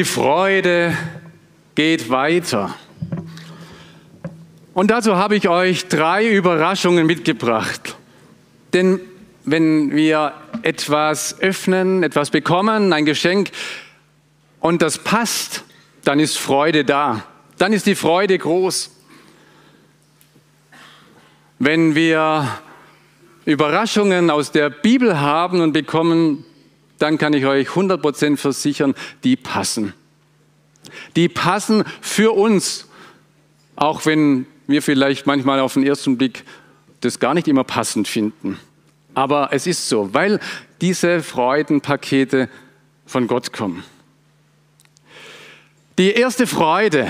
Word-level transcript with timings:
Die 0.00 0.06
Freude 0.06 0.96
geht 1.74 2.08
weiter. 2.08 2.74
Und 4.72 4.90
dazu 4.90 5.16
habe 5.16 5.36
ich 5.36 5.46
euch 5.46 5.88
drei 5.88 6.26
Überraschungen 6.26 7.04
mitgebracht. 7.04 7.96
Denn 8.72 8.98
wenn 9.44 9.94
wir 9.94 10.32
etwas 10.62 11.38
öffnen, 11.42 12.02
etwas 12.02 12.30
bekommen, 12.30 12.94
ein 12.94 13.04
Geschenk, 13.04 13.50
und 14.60 14.80
das 14.80 14.96
passt, 14.96 15.64
dann 16.04 16.18
ist 16.18 16.38
Freude 16.38 16.86
da. 16.86 17.22
Dann 17.58 17.74
ist 17.74 17.84
die 17.84 17.94
Freude 17.94 18.38
groß. 18.38 18.90
Wenn 21.58 21.94
wir 21.94 22.48
Überraschungen 23.44 24.30
aus 24.30 24.50
der 24.50 24.70
Bibel 24.70 25.20
haben 25.20 25.60
und 25.60 25.72
bekommen, 25.72 26.46
dann 26.96 27.18
kann 27.18 27.34
ich 27.34 27.44
euch 27.44 27.68
100% 27.68 28.38
versichern, 28.38 28.94
die 29.24 29.36
passen. 29.36 29.92
Die 31.16 31.28
passen 31.28 31.84
für 32.00 32.32
uns, 32.32 32.88
auch 33.76 34.06
wenn 34.06 34.46
wir 34.66 34.82
vielleicht 34.82 35.26
manchmal 35.26 35.60
auf 35.60 35.74
den 35.74 35.84
ersten 35.84 36.16
Blick 36.16 36.44
das 37.00 37.18
gar 37.18 37.34
nicht 37.34 37.48
immer 37.48 37.64
passend 37.64 38.08
finden. 38.08 38.58
Aber 39.14 39.48
es 39.52 39.66
ist 39.66 39.88
so, 39.88 40.12
weil 40.14 40.38
diese 40.80 41.22
Freudenpakete 41.22 42.48
von 43.06 43.26
Gott 43.26 43.52
kommen. 43.52 43.82
Die 45.98 46.12
erste 46.12 46.46
Freude, 46.46 47.08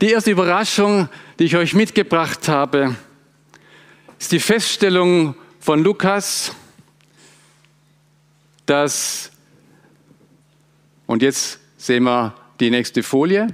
die 0.00 0.10
erste 0.10 0.30
Überraschung, 0.30 1.08
die 1.38 1.44
ich 1.44 1.56
euch 1.56 1.74
mitgebracht 1.74 2.48
habe, 2.48 2.96
ist 4.18 4.32
die 4.32 4.40
Feststellung 4.40 5.34
von 5.60 5.82
Lukas, 5.82 6.54
dass, 8.64 9.30
und 11.06 11.22
jetzt 11.22 11.58
sehen 11.76 12.04
wir 12.04 12.34
die 12.60 12.70
nächste 12.70 13.02
Folie. 13.02 13.48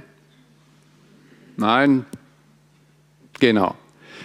Nein, 1.57 2.05
genau. 3.39 3.75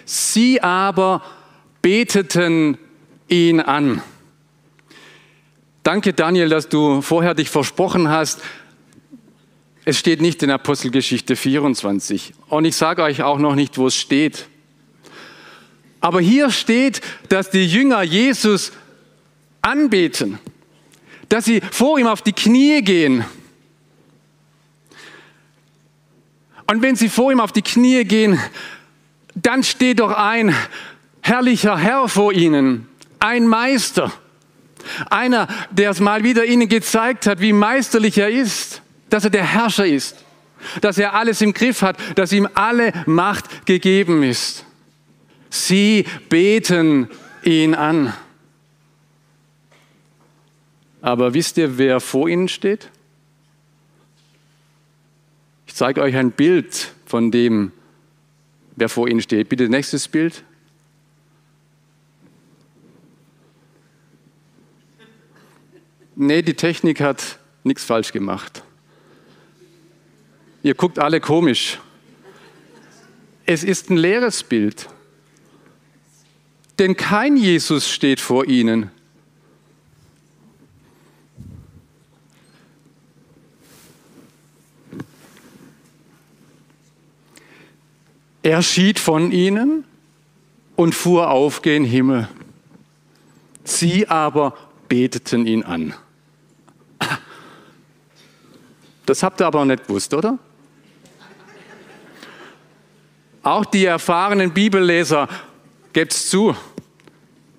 Sie 0.05 0.63
aber 0.63 1.23
beteten 1.83 2.79
ihn 3.29 3.61
an. 3.61 4.03
Danke, 5.83 6.13
Daniel, 6.13 6.49
dass 6.49 6.69
du 6.69 7.03
vorher 7.03 7.35
dich 7.35 7.51
versprochen 7.51 8.09
hast. 8.09 8.41
Es 9.85 9.99
steht 9.99 10.21
nicht 10.21 10.43
in 10.43 10.51
Apostelgeschichte 10.51 11.37
24. 11.37 12.35
Und 12.49 12.65
ich 12.65 12.77
sage 12.77 13.03
euch 13.03 13.23
auch 13.23 13.39
noch 13.39 13.55
nicht, 13.55 13.79
wo 13.79 13.87
es 13.87 13.97
steht. 13.97 14.49
Aber 16.01 16.21
hier 16.21 16.51
steht, 16.51 17.01
dass 17.29 17.51
die 17.51 17.67
Jünger 17.67 18.03
Jesus 18.03 18.73
anbeten 19.63 20.39
dass 21.29 21.45
sie 21.45 21.61
vor 21.61 21.99
ihm 21.99 22.07
auf 22.07 22.23
die 22.23 22.33
Knie 22.33 22.83
gehen. 22.83 23.25
Und 26.71 26.83
wenn 26.83 26.97
sie 26.97 27.09
vor 27.09 27.33
ihm 27.33 27.41
auf 27.41 27.53
die 27.53 27.63
Knie 27.63 28.05
gehen, 28.05 28.39
dann 29.35 29.63
steht 29.63 30.01
doch 30.01 30.13
ein 30.13 30.55
herrlicher 31.23 31.79
Herr 31.79 32.09
vor 32.09 32.33
ihnen, 32.33 32.87
ein 33.19 33.47
Meister, 33.47 34.13
einer, 35.09 35.49
der 35.71 35.91
es 35.91 36.01
mal 36.01 36.25
wieder 36.25 36.45
ihnen 36.45 36.69
gezeigt 36.69 37.27
hat, 37.27 37.41
wie 37.41 37.55
meisterlich 37.55 38.19
er 38.19 38.29
ist, 38.29 38.83
dass 39.09 39.25
er 39.25 39.31
der 39.31 39.45
Herrscher 39.45 39.87
ist, 39.87 40.25
dass 40.83 40.99
er 40.99 41.15
alles 41.15 41.41
im 41.41 41.55
Griff 41.55 41.81
hat, 41.81 41.97
dass 42.17 42.33
ihm 42.33 42.47
alle 42.53 42.93
Macht 43.07 43.65
gegeben 43.65 44.23
ist. 44.23 44.67
Sie 45.49 46.05
beten 46.29 47.09
ihn 47.45 47.75
an. 47.75 48.13
Aber 51.01 51.33
wisst 51.33 51.57
ihr, 51.57 51.79
wer 51.79 52.01
vor 52.01 52.29
ihnen 52.29 52.49
steht? 52.49 52.91
Zeige 55.79 56.03
euch 56.03 56.17
ein 56.17 56.33
Bild 56.33 56.93
von 57.07 57.31
dem, 57.31 57.71
wer 58.75 58.89
vor 58.89 59.07
ihnen 59.07 59.23
steht. 59.23 59.49
Bitte 59.49 59.69
nächstes 59.69 60.09
Bild. 60.09 60.43
Nee, 66.17 66.43
die 66.43 66.55
Technik 66.55 67.01
hat 67.01 67.39
nichts 67.63 67.85
falsch 67.85 68.11
gemacht. 68.11 68.65
Ihr 70.65 70.75
guckt 70.75 70.99
alle 70.99 71.21
komisch. 71.21 71.79
Es 73.47 73.63
ist 73.63 73.89
ein 73.89 73.99
leeres 73.99 74.43
Bild. 74.43 74.89
Denn 76.81 76.97
kein 76.97 77.37
Jesus 77.37 77.89
steht 77.89 78.19
vor 78.19 78.47
ihnen. 78.49 78.91
Er 88.43 88.63
schied 88.63 88.99
von 88.99 89.33
ihnen 89.33 89.85
und 90.77 90.95
fuhr 90.95 91.31
auf 91.31 91.63
gen 91.63 91.85
Himmel. 91.85 92.29
Sie 93.65 94.09
aber 94.09 94.57
beteten 94.89 95.47
ihn 95.47 95.63
an. 95.63 95.95
Das 99.05 99.23
habt 99.23 99.41
ihr 99.41 99.47
aber 99.47 99.65
nicht 99.65 99.87
gewusst, 99.87 100.13
oder? 100.15 100.39
Auch 103.43 103.65
die 103.65 103.87
erfahrenen 103.87 104.53
Bibelleser, 104.53 105.29
gebt's 105.93 106.29
zu, 106.29 106.55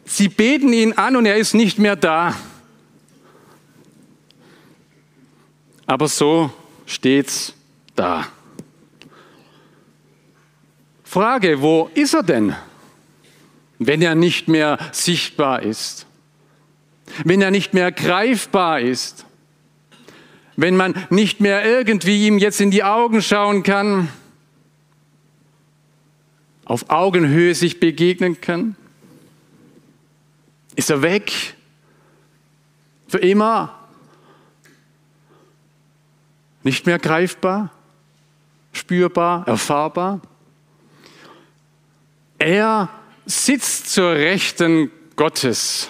sie 0.06 0.30
beten 0.30 0.72
ihn 0.72 0.94
an 0.94 1.16
und 1.16 1.26
er 1.26 1.38
ist 1.38 1.56
nicht 1.56 1.80
mehr 1.80 1.96
da. 1.96 2.36
Aber 5.88 6.08
so 6.08 6.52
steht's 6.86 7.56
da. 7.96 8.28
Frage, 11.10 11.64
wo 11.64 11.90
ist 11.96 12.14
er 12.14 12.22
denn, 12.22 12.56
wenn 13.80 14.00
er 14.00 14.14
nicht 14.14 14.48
mehr 14.48 14.78
sichtbar 14.92 15.64
ist? 15.64 16.06
Wenn 17.26 17.42
er 17.42 17.50
nicht 17.50 17.74
mehr 17.74 17.92
greifbar 17.92 18.80
ist? 18.80 19.26
Wenn 20.56 20.76
man 20.76 20.94
nicht 21.10 21.40
mehr 21.40 21.66
irgendwie 21.66 22.28
ihm 22.28 22.38
jetzt 22.38 22.62
in 22.62 22.70
die 22.70 22.84
Augen 22.84 23.24
schauen 23.24 23.64
kann? 23.64 24.10
Auf 26.66 26.92
Augenhöhe 26.92 27.56
sich 27.56 27.80
begegnen 27.80 28.40
kann? 28.40 28.76
Ist 30.76 30.92
er 30.92 31.02
weg? 31.02 31.56
Für 33.08 33.18
immer? 33.18 33.80
Nicht 36.62 36.86
mehr 36.86 37.00
greifbar? 37.00 37.72
Spürbar? 38.74 39.48
Erfahrbar? 39.48 40.22
Er 42.40 42.90
sitzt 43.26 43.92
zur 43.92 44.14
Rechten 44.14 44.90
Gottes. 45.16 45.90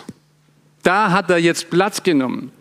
Da 0.84 1.12
hat 1.12 1.30
er 1.30 1.38
jetzt 1.38 1.70
Platz 1.70 2.02
genommen. 2.02 2.52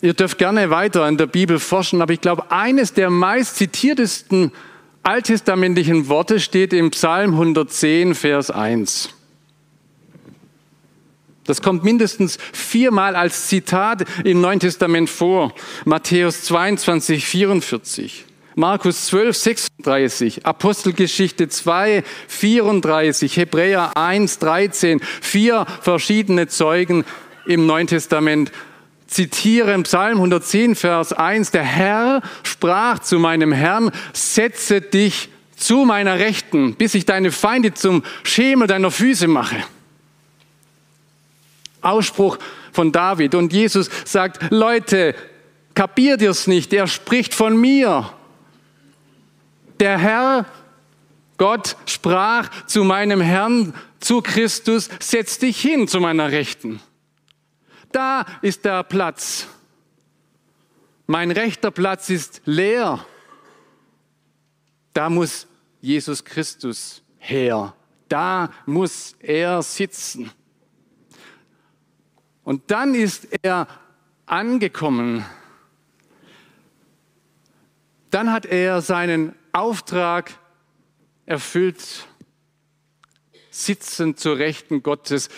Ihr 0.00 0.14
dürft 0.14 0.38
gerne 0.38 0.70
weiter 0.70 1.06
in 1.08 1.18
der 1.18 1.26
Bibel 1.26 1.58
forschen, 1.58 2.00
aber 2.00 2.12
ich 2.12 2.20
glaube, 2.20 2.50
eines 2.50 2.94
der 2.94 3.10
meist 3.10 3.56
zitiertesten 3.56 4.52
alttestamentlichen 5.02 6.08
Worte 6.08 6.40
steht 6.40 6.72
im 6.72 6.90
Psalm 6.90 7.32
110, 7.32 8.14
Vers 8.14 8.50
1. 8.50 9.10
Das 11.44 11.60
kommt 11.60 11.84
mindestens 11.84 12.38
viermal 12.52 13.16
als 13.16 13.48
Zitat 13.48 14.04
im 14.24 14.40
Neuen 14.40 14.60
Testament 14.60 15.10
vor. 15.10 15.52
Matthäus 15.84 16.44
22, 16.44 17.26
44. 17.26 18.24
Markus 18.56 19.06
12, 19.06 19.36
36, 19.36 20.46
Apostelgeschichte 20.46 21.48
2, 21.48 22.02
34, 22.28 23.36
Hebräer 23.36 23.96
1, 23.96 24.38
13, 24.40 25.00
vier 25.20 25.66
verschiedene 25.80 26.48
Zeugen 26.48 27.04
im 27.46 27.66
Neuen 27.66 27.86
Testament 27.86 28.50
zitieren 29.06 29.82
Psalm 29.82 30.18
110, 30.18 30.76
Vers 30.76 31.12
1, 31.12 31.50
der 31.50 31.64
Herr 31.64 32.22
sprach 32.44 33.00
zu 33.00 33.18
meinem 33.18 33.52
Herrn, 33.52 33.90
setze 34.12 34.80
dich 34.80 35.28
zu 35.56 35.84
meiner 35.84 36.18
Rechten, 36.18 36.74
bis 36.76 36.94
ich 36.94 37.06
deine 37.06 37.32
Feinde 37.32 37.74
zum 37.74 38.02
Schemel 38.22 38.66
deiner 38.66 38.90
Füße 38.90 39.26
mache. 39.26 39.56
Ausspruch 41.82 42.38
von 42.72 42.92
David. 42.92 43.34
Und 43.34 43.52
Jesus 43.52 43.90
sagt, 44.04 44.50
Leute, 44.50 45.14
kapiert 45.74 46.22
ihr 46.22 46.30
es 46.30 46.46
nicht? 46.46 46.72
Er 46.72 46.86
spricht 46.86 47.34
von 47.34 47.56
mir. 47.56 48.10
Der 49.80 49.96
Herr, 49.96 50.44
Gott, 51.38 51.74
sprach 51.86 52.66
zu 52.66 52.84
meinem 52.84 53.22
Herrn, 53.22 53.72
zu 53.98 54.20
Christus, 54.20 54.90
setz 55.00 55.38
dich 55.38 55.58
hin 55.58 55.88
zu 55.88 56.00
meiner 56.00 56.30
Rechten. 56.30 56.80
Da 57.90 58.26
ist 58.42 58.66
der 58.66 58.82
Platz. 58.82 59.48
Mein 61.06 61.30
rechter 61.30 61.70
Platz 61.70 62.10
ist 62.10 62.42
leer. 62.44 63.04
Da 64.92 65.08
muss 65.08 65.46
Jesus 65.80 66.22
Christus 66.26 67.02
her. 67.16 67.74
Da 68.08 68.50
muss 68.66 69.16
er 69.18 69.62
sitzen. 69.62 70.30
Und 72.44 72.70
dann 72.70 72.94
ist 72.94 73.28
er 73.40 73.66
angekommen. 74.26 75.24
Dann 78.10 78.30
hat 78.30 78.44
er 78.44 78.82
seinen 78.82 79.34
Auftrag 79.52 80.32
erfüllt, 81.26 82.06
sitzend 83.50 84.18
zur 84.18 84.38
Rechten 84.38 84.82
Gottes. 84.82 85.28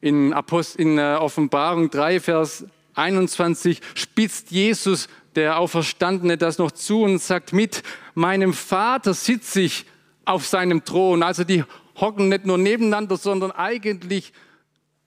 In, 0.00 0.32
Apost 0.32 0.76
in 0.76 0.98
äh, 0.98 1.16
Offenbarung 1.20 1.90
3, 1.90 2.20
Vers 2.20 2.64
21 2.94 3.80
spitzt 3.94 4.50
Jesus, 4.50 5.08
der 5.34 5.58
Auferstandene, 5.58 6.36
das 6.36 6.58
noch 6.58 6.72
zu 6.72 7.02
und 7.02 7.18
sagt, 7.20 7.52
mit 7.52 7.82
meinem 8.14 8.52
Vater 8.52 9.14
sitze 9.14 9.60
ich 9.60 9.86
auf 10.24 10.46
seinem 10.46 10.84
Thron. 10.84 11.22
Also 11.22 11.44
die 11.44 11.64
hocken 11.96 12.28
nicht 12.28 12.46
nur 12.46 12.58
nebeneinander, 12.58 13.16
sondern 13.16 13.52
eigentlich 13.52 14.32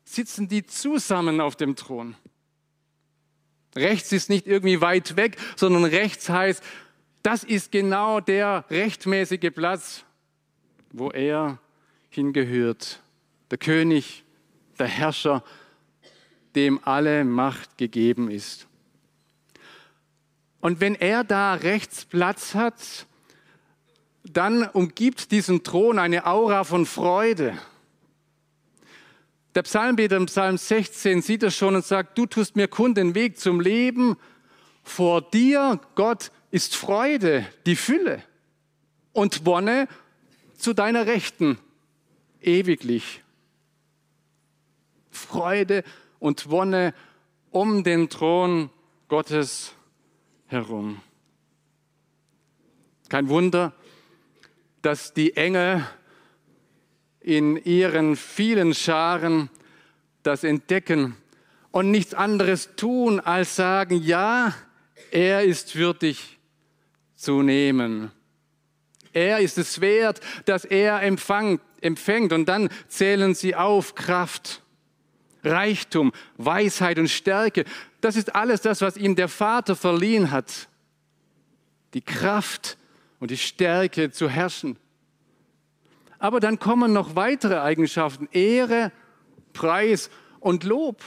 sitzen 0.06 0.48
die 0.48 0.66
zusammen 0.66 1.42
auf 1.42 1.56
dem 1.56 1.76
Thron. 1.76 2.16
Rechts 3.76 4.12
ist 4.12 4.30
nicht 4.30 4.46
irgendwie 4.46 4.82
weit 4.82 5.16
weg, 5.16 5.38
sondern 5.56 5.86
rechts 5.86 6.30
heißt, 6.30 6.64
das 7.24 7.44
ist 7.44 7.72
genau 7.72 8.20
der 8.20 8.66
rechtmäßige 8.70 9.52
Platz, 9.56 10.04
wo 10.92 11.10
er 11.10 11.58
hingehört. 12.10 13.02
Der 13.50 13.58
König, 13.58 14.24
der 14.78 14.88
Herrscher, 14.88 15.44
dem 16.56 16.80
alle 16.84 17.24
Macht 17.24 17.78
gegeben 17.78 18.30
ist. 18.30 18.68
Und 20.60 20.80
wenn 20.82 20.96
er 20.96 21.24
da 21.24 21.56
rechts 21.56 22.06
Platz 22.06 22.56
hat, 22.56 23.06
dann 24.24 24.68
umgibt 24.70 25.32
diesen 25.32 25.64
Thron 25.64 26.00
eine 26.00 26.26
Aura 26.26 26.64
von 26.64 26.86
Freude. 26.86 27.58
Der 29.56 29.64
Psalmbeter 29.64 30.18
im 30.18 30.26
Psalm 30.26 30.58
16 30.58 31.22
sieht 31.22 31.44
das 31.44 31.56
schon 31.56 31.76
und 31.76 31.86
sagt, 31.86 32.18
du 32.18 32.26
tust 32.26 32.56
mir 32.56 32.68
kund 32.68 32.98
den 32.98 33.14
Weg 33.14 33.40
zum 33.40 33.60
Leben. 33.60 34.18
Vor 34.84 35.22
dir, 35.22 35.80
Gott, 35.96 36.32
ist 36.54 36.76
Freude, 36.76 37.48
die 37.66 37.76
Fülle 37.76 38.22
und 39.12 39.44
Wonne 39.44 39.88
zu 40.56 40.76
deiner 40.76 41.08
Rechten 41.08 41.58
ewiglich. 42.42 43.24
Freude 45.10 45.84
und 46.20 46.52
Wonne 46.52 46.94
um 47.50 47.84
den 47.84 48.08
Thron 48.08 48.70
Gottes 49.08 49.74
herum. 50.46 51.02
Kein 53.10 53.30
Wunder, 53.30 53.74
dass 54.84 55.12
die 55.12 55.36
Engel 55.36 55.84
in 57.20 57.58
ihren 57.58 58.16
vielen 58.16 58.76
Scharen 58.76 59.50
das 60.22 60.44
entdecken 60.44 61.18
und 61.72 61.90
nichts 61.90 62.14
anderes 62.14 62.76
tun, 62.76 63.20
als 63.20 63.56
sagen, 63.56 64.04
ja, 64.04 64.54
er 65.10 65.46
ist 65.46 65.76
würdig 65.76 66.38
zu 67.24 67.42
nehmen. 67.42 68.12
Er 69.14 69.40
ist 69.40 69.58
es 69.58 69.80
wert, 69.80 70.20
dass 70.46 70.66
er 70.66 71.02
empfängt. 71.02 72.34
Und 72.34 72.46
dann 72.46 72.70
zählen 72.88 73.36
sie 73.36 73.56
auf 73.56 73.96
Kraft, 73.96 74.64
Reichtum, 75.44 76.12
Weisheit 76.38 76.98
und 76.98 77.10
Stärke. 77.10 77.66
Das 78.02 78.16
ist 78.16 78.36
alles 78.36 78.62
das, 78.62 78.82
was 78.82 78.98
ihm 78.98 79.16
der 79.16 79.30
Vater 79.30 79.76
verliehen 79.76 80.32
hat. 80.32 80.68
Die 81.94 82.02
Kraft 82.02 82.78
und 83.20 83.30
die 83.30 83.38
Stärke 83.38 84.12
zu 84.12 84.30
herrschen. 84.30 84.78
Aber 86.18 86.40
dann 86.40 86.58
kommen 86.58 86.92
noch 86.92 87.16
weitere 87.16 87.58
Eigenschaften. 87.58 88.28
Ehre, 88.32 88.92
Preis 89.52 90.10
und 90.40 90.64
Lob. 90.64 91.04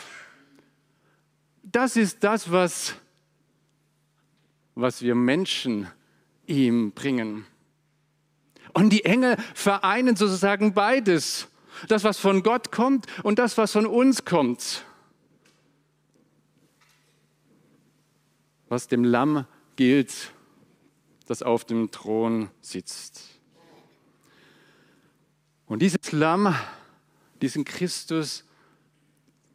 Das 1.64 1.96
ist 1.96 2.22
das, 2.22 2.52
was, 2.52 2.94
was 4.76 5.02
wir 5.02 5.14
Menschen 5.16 5.88
ihm 6.46 6.92
bringen. 6.92 7.46
Und 8.72 8.90
die 8.90 9.04
Engel 9.04 9.36
vereinen 9.54 10.16
sozusagen 10.16 10.74
beides. 10.74 11.48
Das, 11.88 12.04
was 12.04 12.18
von 12.18 12.42
Gott 12.42 12.72
kommt 12.72 13.06
und 13.22 13.38
das, 13.38 13.58
was 13.58 13.72
von 13.72 13.86
uns 13.86 14.24
kommt. 14.24 14.84
Was 18.68 18.88
dem 18.88 19.04
Lamm 19.04 19.46
gilt, 19.76 20.32
das 21.26 21.42
auf 21.42 21.64
dem 21.64 21.90
Thron 21.90 22.50
sitzt. 22.60 23.22
Und 25.66 25.80
dieses 25.82 26.12
Lamm, 26.12 26.54
diesen 27.42 27.64
Christus, 27.64 28.44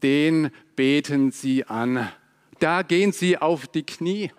den 0.04 0.52
beten 0.76 1.32
sie 1.32 1.66
an. 1.66 2.12
Da 2.60 2.82
gehen 2.84 3.12
sie 3.12 3.38
auf 3.38 3.68
die 3.68 3.84
Knie. 3.84 4.32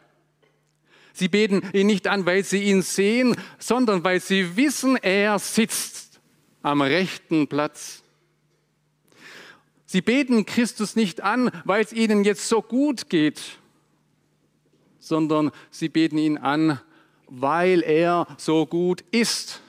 Sie 1.13 1.29
beten 1.29 1.63
ihn 1.73 1.87
nicht 1.87 2.07
an, 2.07 2.27
weil 2.27 2.45
sie 2.45 2.63
ihn 2.63 2.83
sehen, 2.83 3.37
sondern 3.59 4.03
weil 4.05 4.21
sie 4.21 4.57
wissen, 4.57 4.97
er 4.97 5.39
sitzt 5.39 6.21
am 6.63 6.81
rechten 6.81 7.49
Platz. 7.49 8.03
Sie 9.85 10.01
beten 10.01 10.47
Christus 10.47 10.97
nicht 10.97 11.23
an, 11.23 11.51
weil 11.65 11.85
es 11.85 11.93
ihnen 11.93 12.25
jetzt 12.25 12.49
so 12.49 12.63
gut 12.63 13.11
geht, 13.11 13.43
sondern 14.99 15.51
sie 15.71 15.91
beten 15.91 16.17
ihn 16.17 16.39
an, 16.39 16.81
weil 17.27 17.83
er 17.83 18.27
so 18.39 18.65
gut 18.65 19.05
ist. 19.11 19.61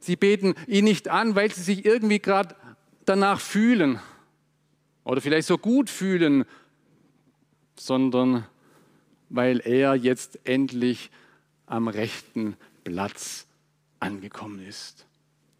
Sie 0.00 0.16
beten 0.16 0.54
ihn 0.66 0.84
nicht 0.84 1.08
an, 1.08 1.36
weil 1.36 1.52
sie 1.52 1.62
sich 1.62 1.84
irgendwie 1.84 2.18
gerade 2.18 2.56
danach 3.04 3.40
fühlen 3.40 4.00
oder 5.04 5.20
vielleicht 5.20 5.46
so 5.46 5.58
gut 5.58 5.88
fühlen, 5.88 6.44
sondern 7.76 8.46
weil 9.32 9.60
er 9.64 9.94
jetzt 9.94 10.38
endlich 10.44 11.10
am 11.66 11.88
rechten 11.88 12.56
Platz 12.84 13.46
angekommen 13.98 14.64
ist. 14.64 15.06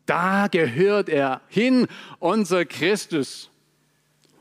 Da 0.05 0.49
gehört 0.49 1.09
er 1.09 1.41
hin, 1.49 1.87
unser 2.19 2.67
Christus. 2.67 3.51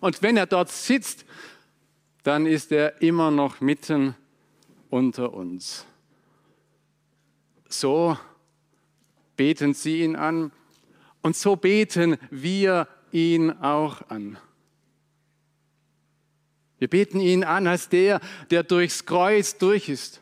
Und 0.01 0.21
wenn 0.21 0.35
er 0.35 0.47
dort 0.47 0.69
sitzt, 0.69 1.25
dann 2.23 2.45
ist 2.45 2.73
er 2.73 3.01
immer 3.01 3.31
noch 3.31 3.61
mitten 3.61 4.15
unter 4.89 5.33
uns. 5.33 5.85
So 7.69 8.17
beten 9.37 9.73
sie 9.73 10.01
ihn 10.01 10.17
an 10.17 10.51
und 11.21 11.37
so 11.37 11.55
beten 11.55 12.17
wir 12.31 12.87
ihn 13.13 13.51
auch 13.51 14.09
an. 14.09 14.37
Wir 16.81 16.87
beten 16.87 17.19
ihn 17.19 17.43
an 17.43 17.67
als 17.67 17.89
der, 17.89 18.19
der 18.49 18.63
durchs 18.63 19.05
Kreuz 19.05 19.55
durch 19.59 19.87
ist, 19.87 20.19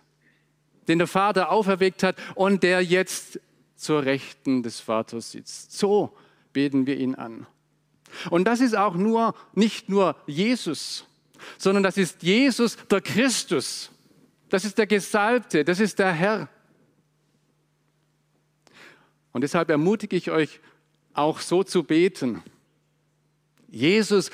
den 0.90 0.98
der 0.98 1.08
Vater 1.08 1.54
auferweckt 1.54 2.04
hat 2.04 2.18
und 2.36 2.64
der 2.64 2.82
jetzt 2.82 3.40
zur 3.78 4.04
Rechten 4.04 4.62
des 4.62 4.82
Vaters 4.82 5.32
sitzt. 5.32 5.72
So 5.72 6.14
beten 6.52 6.86
wir 6.86 6.98
ihn 6.98 7.16
an. 7.16 7.48
Und 8.30 8.44
das 8.44 8.60
ist 8.60 8.76
auch 8.76 8.96
nur, 8.96 9.36
nicht 9.54 9.88
nur 9.88 10.18
Jesus, 10.28 11.06
sondern 11.58 11.82
das 11.82 11.96
ist 11.96 12.24
Jesus, 12.24 12.76
der 12.92 13.00
Christus. 13.00 13.90
Das 14.50 14.66
ist 14.66 14.78
der 14.78 14.88
Gesalbte, 14.88 15.64
das 15.64 15.80
ist 15.80 15.98
der 15.98 16.12
Herr. 16.12 16.50
Und 19.32 19.46
deshalb 19.46 19.70
ermutige 19.70 20.18
ich 20.18 20.30
euch 20.30 20.60
auch 21.14 21.40
so 21.40 21.64
zu 21.64 21.84
beten. 21.84 22.44
Jesus 23.70 24.30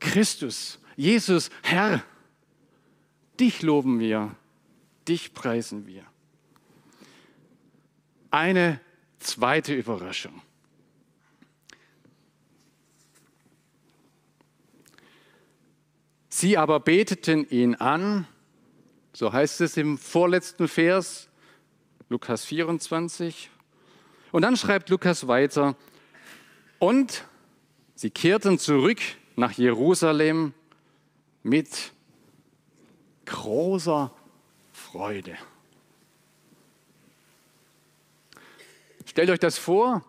Christus, 0.00 0.78
Jesus 0.96 1.50
Herr, 1.62 2.04
dich 3.38 3.62
loben 3.62 3.98
wir, 3.98 4.34
dich 5.08 5.34
preisen 5.34 5.86
wir. 5.86 6.04
Eine 8.30 8.80
zweite 9.18 9.74
Überraschung. 9.74 10.42
Sie 16.28 16.56
aber 16.56 16.80
beteten 16.80 17.46
ihn 17.50 17.74
an, 17.74 18.26
so 19.12 19.32
heißt 19.32 19.60
es 19.60 19.76
im 19.76 19.98
vorletzten 19.98 20.66
Vers, 20.66 21.28
Lukas 22.08 22.44
24, 22.46 23.50
und 24.32 24.42
dann 24.42 24.56
schreibt 24.56 24.88
Lukas 24.88 25.28
weiter, 25.28 25.76
und 26.78 27.24
Sie 27.94 28.10
kehrten 28.10 28.58
zurück 28.58 28.98
nach 29.36 29.52
Jerusalem 29.52 30.54
mit 31.42 31.92
großer 33.26 34.12
Freude. 34.72 35.36
Stellt 39.06 39.30
euch 39.30 39.40
das 39.40 39.58
vor, 39.58 40.04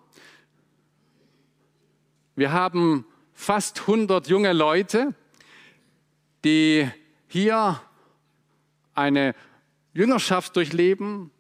wir 2.36 2.52
haben 2.52 3.06
fast 3.34 3.82
100 3.82 4.28
junge 4.28 4.54
Leute, 4.54 5.13
die 6.44 6.90
hier 7.28 7.82
eine 8.94 9.36
Jüngerschaft 9.94 10.56
durchleben 10.56 11.32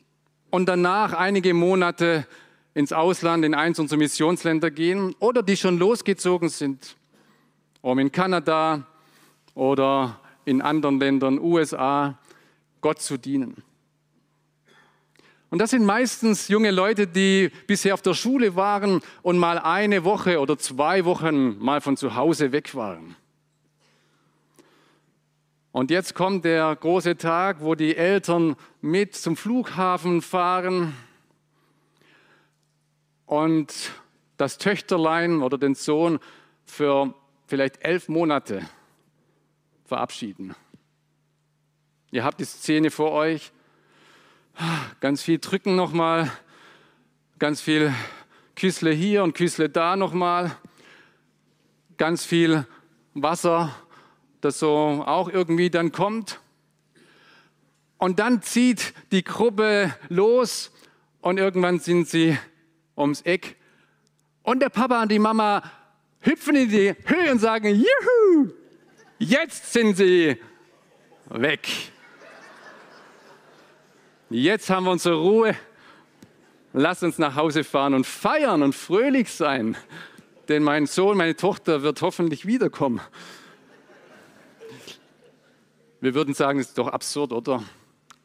und 0.49 0.67
danach 0.67 1.13
einige 1.13 1.53
Monate 1.53 2.27
ins 2.73 2.91
Ausland, 2.91 3.45
in 3.45 3.53
eins 3.53 3.79
unserer 3.79 3.99
Missionsländer 3.99 4.71
gehen 4.71 5.15
oder 5.19 5.43
die 5.43 5.57
schon 5.57 5.77
losgezogen 5.77 6.49
sind, 6.49 6.95
um 7.81 7.99
in 7.99 8.11
Kanada 8.11 8.87
oder 9.55 10.19
in 10.45 10.61
anderen 10.61 10.99
Ländern, 10.99 11.39
USA, 11.39 12.17
Gott 12.81 13.01
zu 13.01 13.17
dienen. 13.17 13.63
Und 15.49 15.59
das 15.59 15.69
sind 15.69 15.85
meistens 15.85 16.47
junge 16.47 16.71
Leute, 16.71 17.05
die 17.05 17.51
bisher 17.67 17.93
auf 17.93 18.01
der 18.01 18.15
Schule 18.15 18.55
waren 18.55 19.01
und 19.21 19.37
mal 19.37 19.59
eine 19.59 20.03
Woche 20.03 20.39
oder 20.39 20.57
zwei 20.57 21.05
Wochen 21.05 21.59
mal 21.59 21.79
von 21.79 21.95
zu 21.95 22.15
Hause 22.15 22.51
weg 22.51 22.73
waren. 22.73 23.15
Und 25.71 25.91
jetzt 25.91 26.15
kommt 26.15 26.45
der 26.45 26.75
große 26.75 27.17
Tag, 27.17 27.61
wo 27.61 27.75
die 27.75 27.95
Eltern 27.95 28.55
mit 28.81 29.15
zum 29.15 29.35
Flughafen 29.35 30.21
fahren 30.21 30.95
und 33.27 33.91
das 34.37 34.57
Töchterlein 34.57 35.41
oder 35.41 35.57
den 35.57 35.75
Sohn 35.75 36.19
für 36.65 37.13
vielleicht 37.45 37.83
elf 37.85 38.09
Monate 38.09 38.63
verabschieden. 39.85 40.55
Ihr 42.11 42.23
habt 42.23 42.39
die 42.39 42.45
Szene 42.45 42.91
vor 42.91 43.11
euch. 43.11 43.51
Ganz 44.99 45.23
viel 45.23 45.39
drücken 45.39 45.75
nochmal, 45.75 46.31
ganz 47.39 47.59
viel 47.59 47.93
Küssle 48.55 48.91
hier 48.91 49.23
und 49.23 49.33
Küssle 49.33 49.67
da 49.67 49.95
nochmal, 49.95 50.55
ganz 51.97 52.23
viel 52.23 52.67
Wasser 53.15 53.73
das 54.43 54.59
so 54.59 55.03
auch 55.05 55.29
irgendwie 55.29 55.69
dann 55.69 55.91
kommt. 55.91 56.39
Und 57.97 58.19
dann 58.19 58.41
zieht 58.41 58.93
die 59.11 59.23
Gruppe 59.23 59.93
los 60.09 60.71
und 61.21 61.37
irgendwann 61.37 61.79
sind 61.79 62.07
sie 62.09 62.37
ums 62.97 63.21
Eck. 63.21 63.55
Und 64.41 64.61
der 64.61 64.69
Papa 64.69 65.01
und 65.01 65.11
die 65.11 65.19
Mama 65.19 65.63
hüpfen 66.19 66.55
in 66.55 66.69
die 66.69 66.93
Höhe 67.05 67.31
und 67.31 67.39
sagen, 67.39 67.69
Juhu, 67.73 68.51
jetzt 69.23 69.71
sind 69.73 69.95
sie 69.95 70.37
weg. 71.29 71.67
Jetzt 74.29 74.69
haben 74.69 74.85
wir 74.85 74.91
unsere 74.91 75.15
Ruhe. 75.15 75.55
Lass 76.73 77.03
uns 77.03 77.17
nach 77.19 77.35
Hause 77.35 77.63
fahren 77.63 77.93
und 77.93 78.05
feiern 78.05 78.63
und 78.63 78.73
fröhlich 78.73 79.31
sein. 79.31 79.77
Denn 80.49 80.63
mein 80.63 80.87
Sohn, 80.87 81.17
meine 81.17 81.35
Tochter 81.35 81.83
wird 81.83 82.01
hoffentlich 82.01 82.45
wiederkommen. 82.45 82.99
Wir 86.01 86.15
würden 86.15 86.33
sagen, 86.33 86.59
das 86.59 86.69
ist 86.69 86.77
doch 86.77 86.87
absurd, 86.87 87.31
oder? 87.31 87.63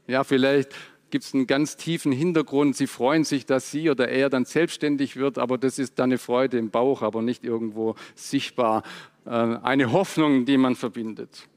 Ja, 0.07 0.25
vielleicht 0.25 0.75
gibt 1.11 1.25
es 1.25 1.35
einen 1.35 1.47
ganz 1.47 1.77
tiefen 1.77 2.13
Hintergrund. 2.13 2.77
Sie 2.77 2.87
freuen 2.87 3.25
sich, 3.25 3.47
dass 3.47 3.71
sie 3.71 3.91
oder 3.91 4.09
er 4.09 4.31
dann 4.31 4.45
selbstständig 4.45 5.17
wird, 5.17 5.39
aber 5.39 5.59
das 5.59 5.79
ist 5.79 5.99
dann 5.99 6.11
eine 6.11 6.19
Freude 6.19 6.59
im 6.59 6.71
Bauch, 6.71 7.03
aber 7.03 7.23
nicht 7.23 7.45
irgendwo 7.45 7.95
sichtbar. 8.15 8.83
Äh, 9.25 9.31
eine 9.31 9.93
Hoffnung, 9.93 10.45
die 10.45 10.57
man 10.57 10.77
verbindet. 10.77 11.49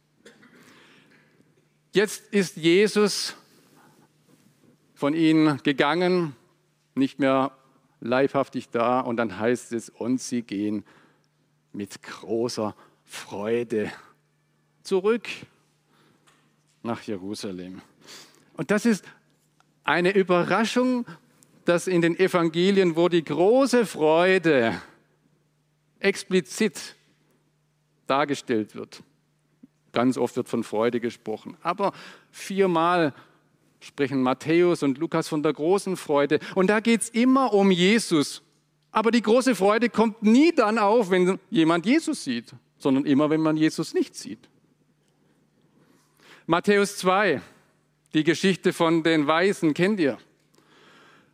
Jetzt 1.94 2.34
ist 2.34 2.58
Jesus 2.58 3.36
von 4.94 5.14
ihnen 5.14 5.62
gegangen, 5.64 6.36
nicht 6.96 7.20
mehr 7.20 7.52
leibhaftig 8.00 8.70
da 8.70 9.00
und 9.00 9.18
dann 9.18 9.40
heißt 9.40 9.74
es, 9.74 9.90
und 9.90 10.22
sie 10.22 10.42
gehen 10.42 10.86
mit 11.74 12.02
großer 12.02 12.76
Freude 13.04 13.92
zurück 14.84 15.28
nach 16.84 17.02
Jerusalem. 17.02 17.82
Und 18.54 18.72
das 18.72 18.86
ist 18.86 19.06
eine 19.92 20.12
Überraschung, 20.12 21.06
dass 21.66 21.86
in 21.86 22.02
den 22.02 22.18
Evangelien, 22.18 22.96
wo 22.96 23.10
die 23.10 23.26
große 23.26 23.86
Freude 23.86 24.82
explizit 26.00 26.96
dargestellt 28.08 28.74
wird, 28.74 29.04
ganz 29.92 30.18
oft 30.18 30.38
wird 30.38 30.48
von 30.48 30.64
Freude 30.64 31.02
gesprochen, 31.02 31.58
aber 31.62 31.92
viermal 32.32 33.14
sprechen 33.82 34.22
Matthäus 34.22 34.82
und 34.82 34.98
Lukas 34.98 35.28
von 35.28 35.44
der 35.44 35.52
großen 35.52 35.98
Freude. 35.98 36.40
Und 36.56 36.68
da 36.68 36.80
geht 36.80 37.02
es 37.02 37.10
immer 37.10 37.52
um 37.52 37.70
Jesus. 37.70 38.42
Aber 38.92 39.12
die 39.12 39.22
große 39.22 39.56
Freude 39.56 39.90
kommt 39.90 40.24
nie 40.24 40.54
dann 40.54 40.78
auf, 40.78 41.10
wenn 41.10 41.38
jemand 41.50 41.86
Jesus 41.86 42.24
sieht, 42.24 42.54
sondern 42.78 43.06
immer, 43.06 43.30
wenn 43.30 43.42
man 43.42 43.58
Jesus 43.58 43.94
nicht 43.94 44.16
sieht. 44.16 44.40
Matthäus 46.46 46.98
2, 46.98 47.42
die 48.14 48.24
Geschichte 48.24 48.74
von 48.74 49.04
den 49.04 49.28
Weisen 49.28 49.74
kennt 49.74 50.00
ihr. 50.00 50.18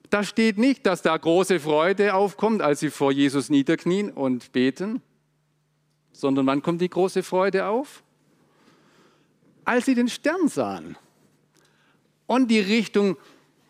Da 0.10 0.24
steht 0.24 0.58
nicht, 0.58 0.86
dass 0.86 1.02
da 1.02 1.18
große 1.18 1.60
Freude 1.60 2.14
aufkommt, 2.14 2.62
als 2.62 2.80
sie 2.80 2.90
vor 2.90 3.12
Jesus 3.12 3.50
niederknien 3.50 4.10
und 4.10 4.52
beten, 4.54 5.02
sondern 6.14 6.46
wann 6.46 6.62
kommt 6.62 6.82
die 6.82 6.90
große 6.90 7.24
Freude 7.24 7.68
auf? 7.68 8.04
Als 9.66 9.86
sie 9.86 9.96
den 9.96 10.08
Stern 10.08 10.48
sahen 10.48 10.96
und 12.26 12.50
die 12.50 12.60
Richtung 12.60 13.18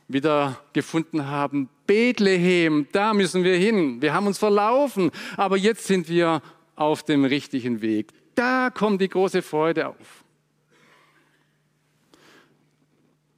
wieder 0.08 0.62
gefunden 0.74 1.26
haben, 1.28 1.70
Bethlehem, 1.88 2.88
da 2.92 3.14
müssen 3.14 3.44
wir 3.44 3.58
hin. 3.58 4.02
Wir 4.02 4.14
haben 4.14 4.28
uns 4.28 4.38
verlaufen, 4.38 5.12
aber 5.38 5.58
jetzt 5.58 5.86
sind 5.86 6.08
wir 6.08 6.42
auf 6.76 7.04
dem 7.04 7.26
richtigen 7.26 7.82
Weg. 7.82 8.12
Da 8.36 8.70
kommt 8.70 9.02
die 9.02 9.10
große 9.10 9.42
Freude 9.42 9.88
auf. 9.88 10.24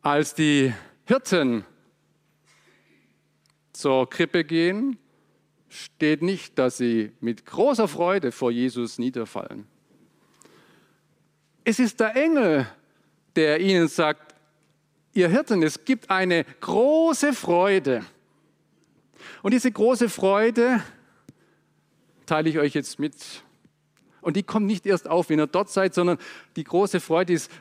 Als 0.02 0.34
die 0.34 0.74
Hirten 1.06 1.66
zur 3.74 4.10
Krippe 4.10 4.46
gehen, 4.46 4.98
steht 5.68 6.22
nicht, 6.22 6.58
dass 6.58 6.78
sie 6.78 7.12
mit 7.20 7.46
großer 7.46 7.88
Freude 7.88 8.32
vor 8.32 8.50
Jesus 8.50 8.98
niederfallen. 8.98 9.68
Es 11.66 11.80
ist 11.80 12.00
der 12.00 12.16
Engel, 12.16 12.66
der 13.36 13.60
ihnen 13.60 13.90
sagt, 13.90 14.36
ihr 15.14 15.28
Hirten, 15.28 15.62
es 15.64 15.84
gibt 15.84 16.10
eine 16.10 16.46
große 16.62 17.34
Freude. 17.34 18.06
Und 19.44 19.54
diese 19.54 19.72
große 19.72 20.08
Freude 20.08 20.82
teile 22.26 22.50
ich 22.50 22.58
euch 22.58 22.74
jetzt 22.74 23.00
mit. 23.00 23.44
Und 24.22 24.38
die 24.38 24.44
kommt 24.44 24.66
nicht 24.66 24.86
erst 24.86 25.10
auf, 25.10 25.30
wenn 25.30 25.40
ihr 25.40 25.48
dort 25.48 25.70
seid, 25.70 25.94
sondern 25.94 26.18
die 26.56 26.64
große 26.64 27.02
Freude 27.02 27.34
ist 27.34 27.52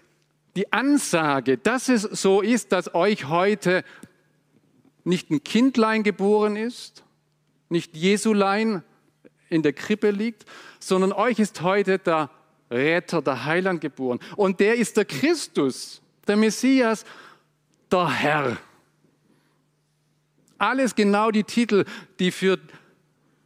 die 0.57 0.73
Ansage, 0.73 1.59
dass 1.59 1.89
es 1.89 2.03
so 2.03 2.41
ist, 2.41 2.73
dass 2.73 2.95
euch 2.95 3.29
heute 3.29 3.85
nicht 5.05 5.31
ein 5.31 5.43
Kindlein 5.43 6.03
geboren 6.03 6.57
ist, 6.57 7.05
nicht 7.69 7.97
Jesulein 7.97 8.83
in 9.49 9.63
der 9.63 9.73
Krippe 9.73 10.11
liegt, 10.11 10.45
sondern 10.81 11.13
euch 11.13 11.39
ist 11.39 11.63
heute 11.63 11.99
der 11.99 12.31
Retter, 12.71 13.23
der 13.23 13.45
Heiland 13.45 13.81
geboren. 13.81 14.21
Und 14.37 14.61
der 14.61 14.77
ist 14.77 14.97
der 14.97 15.05
Christus, 15.05 16.03
der 16.27 16.37
Messias, 16.37 17.05
der 17.91 18.09
Herr. 18.11 18.57
Alles 20.59 20.95
genau 20.95 21.31
die 21.31 21.45
Titel, 21.45 21.85
die 22.19 22.31
für 22.31 22.59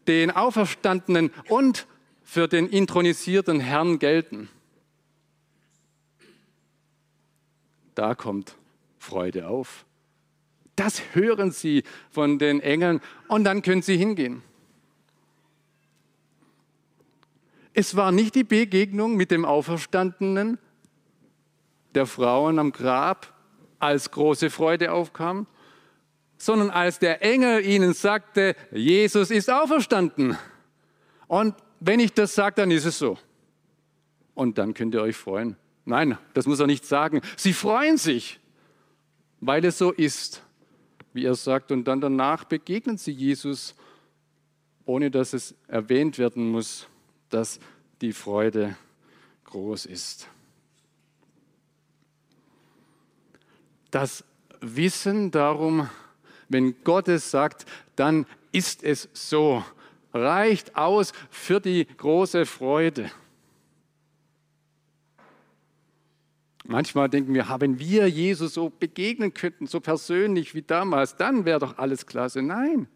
den 0.09 0.31
Auferstandenen 0.31 1.31
und 1.49 1.87
für 2.23 2.49
den 2.49 2.69
intronisierten 2.69 3.61
Herrn 3.61 3.99
gelten. 3.99 4.49
Da 7.95 8.15
kommt 8.15 8.57
Freude 8.99 9.49
auf. 9.49 9.85
Das 10.77 11.03
hören 11.15 11.51
sie 11.51 11.85
von 12.11 12.39
den 12.39 12.61
Engeln 12.61 13.01
und 13.29 13.45
dann 13.45 13.63
können 13.63 13.83
sie 13.83 13.97
hingehen. 13.97 14.43
Es 17.75 17.97
war 17.97 18.13
nicht 18.13 18.35
die 18.35 18.45
Begegnung 18.45 19.17
mit 19.17 19.31
dem 19.31 19.45
Auferstandenen 19.45 20.59
der 21.95 22.07
Frauen 22.07 22.59
am 22.59 22.73
Grab, 22.73 23.33
als 23.79 24.11
große 24.11 24.51
Freude 24.51 24.93
aufkam, 24.93 25.47
sondern 26.37 26.71
als 26.71 26.99
der 26.99 27.23
Engel 27.23 27.65
ihnen 27.65 27.95
sagte, 27.95 28.55
Jesus 28.71 29.31
ist 29.31 29.51
auferstanden. 29.51 30.39
Und 31.27 31.55
wenn 31.81 31.99
ich 31.99 32.13
das 32.13 32.35
sage, 32.35 32.57
dann 32.57 32.71
ist 32.71 32.85
es 32.85 32.99
so. 32.99 33.19
Und 34.35 34.59
dann 34.59 34.75
könnt 34.75 34.95
ihr 34.95 35.03
euch 35.03 35.17
freuen. 35.17 35.57
Nein, 35.85 36.19
das 36.35 36.47
muss 36.47 36.61
er 36.61 36.67
nicht 36.67 36.85
sagen. 36.85 37.21
Sie 37.37 37.53
freuen 37.53 37.97
sich, 37.97 38.39
weil 39.41 39.65
es 39.65 39.79
so 39.79 39.91
ist, 39.91 40.43
wie 41.13 41.25
er 41.25 41.35
sagt. 41.35 41.73
Und 41.73 41.85
dann 41.85 42.01
danach 42.01 42.45
begegnen 42.45 42.99
sie 42.99 43.13
Jesus, 43.13 43.75
ohne 44.85 45.11
dass 45.11 45.33
es 45.33 45.55
erwähnt 45.67 46.19
werden 46.19 46.51
muss. 46.51 46.87
dass 47.33 47.59
die 48.01 48.13
Freude 48.13 48.77
groß 49.45 49.87
ist. 49.87 50.29
Das 53.91 54.25
Wissen 54.61 55.31
darum, 55.31 55.89
wenn 56.49 56.83
Gott 56.85 57.09
es 57.09 57.31
sagt, 57.31 57.67
dann 57.97 58.27
ist 58.53 58.83
es 58.83 59.09
so, 59.13 59.65
reicht 60.13 60.77
aus 60.77 61.13
für 61.31 61.61
die 61.61 61.87
große 61.87 62.47
Freude. 62.47 63.11
Manchmal 66.65 67.09
denken 67.09 67.35
wir, 67.35 67.47
wenn 67.59 67.79
wir 67.79 68.09
Jesus 68.09 68.55
so 68.55 68.71
begegnen 68.71 69.35
könnten, 69.35 69.67
so 69.67 69.81
persönlich 69.81 70.55
wie 70.55 70.63
damals, 70.63 71.17
dann 71.17 71.45
wäre 71.45 71.59
doch 71.59 71.79
alles 71.79 72.07
klasse. 72.07 72.41
Nein. 72.41 72.87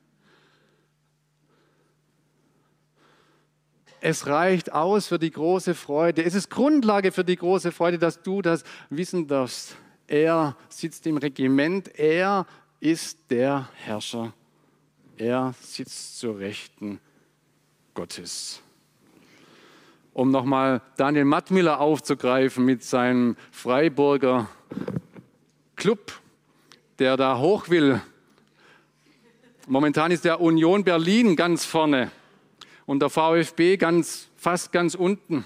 Es 4.00 4.26
reicht 4.28 4.72
aus 4.72 5.08
für 5.08 5.18
die 5.18 5.32
große 5.32 5.74
Freude. 5.74 6.22
Es 6.22 6.34
ist 6.34 6.48
Grundlage 6.48 7.10
für 7.10 7.24
die 7.24 7.34
große 7.34 7.72
Freude, 7.72 7.98
dass 7.98 8.22
du 8.22 8.40
das 8.40 8.62
wissen 8.88 9.26
darfst. 9.26 9.76
Er 10.06 10.56
sitzt 10.68 11.06
im 11.08 11.16
Regiment, 11.16 11.98
er 11.98 12.46
ist 12.78 13.18
der 13.30 13.68
Herrscher. 13.74 14.32
Er 15.16 15.54
sitzt 15.60 16.20
zur 16.20 16.38
Rechten 16.38 17.00
Gottes 17.94 18.62
um 20.16 20.30
nochmal 20.30 20.80
Daniel 20.96 21.26
Mattmiller 21.26 21.78
aufzugreifen 21.78 22.64
mit 22.64 22.82
seinem 22.82 23.36
Freiburger 23.50 24.48
Club, 25.76 26.10
der 26.98 27.18
da 27.18 27.38
hoch 27.38 27.68
will. 27.68 28.00
Momentan 29.66 30.10
ist 30.10 30.24
der 30.24 30.40
Union 30.40 30.84
Berlin 30.84 31.36
ganz 31.36 31.66
vorne 31.66 32.10
und 32.86 33.02
der 33.02 33.10
VfB 33.10 33.76
ganz, 33.76 34.28
fast 34.38 34.72
ganz 34.72 34.94
unten. 34.94 35.44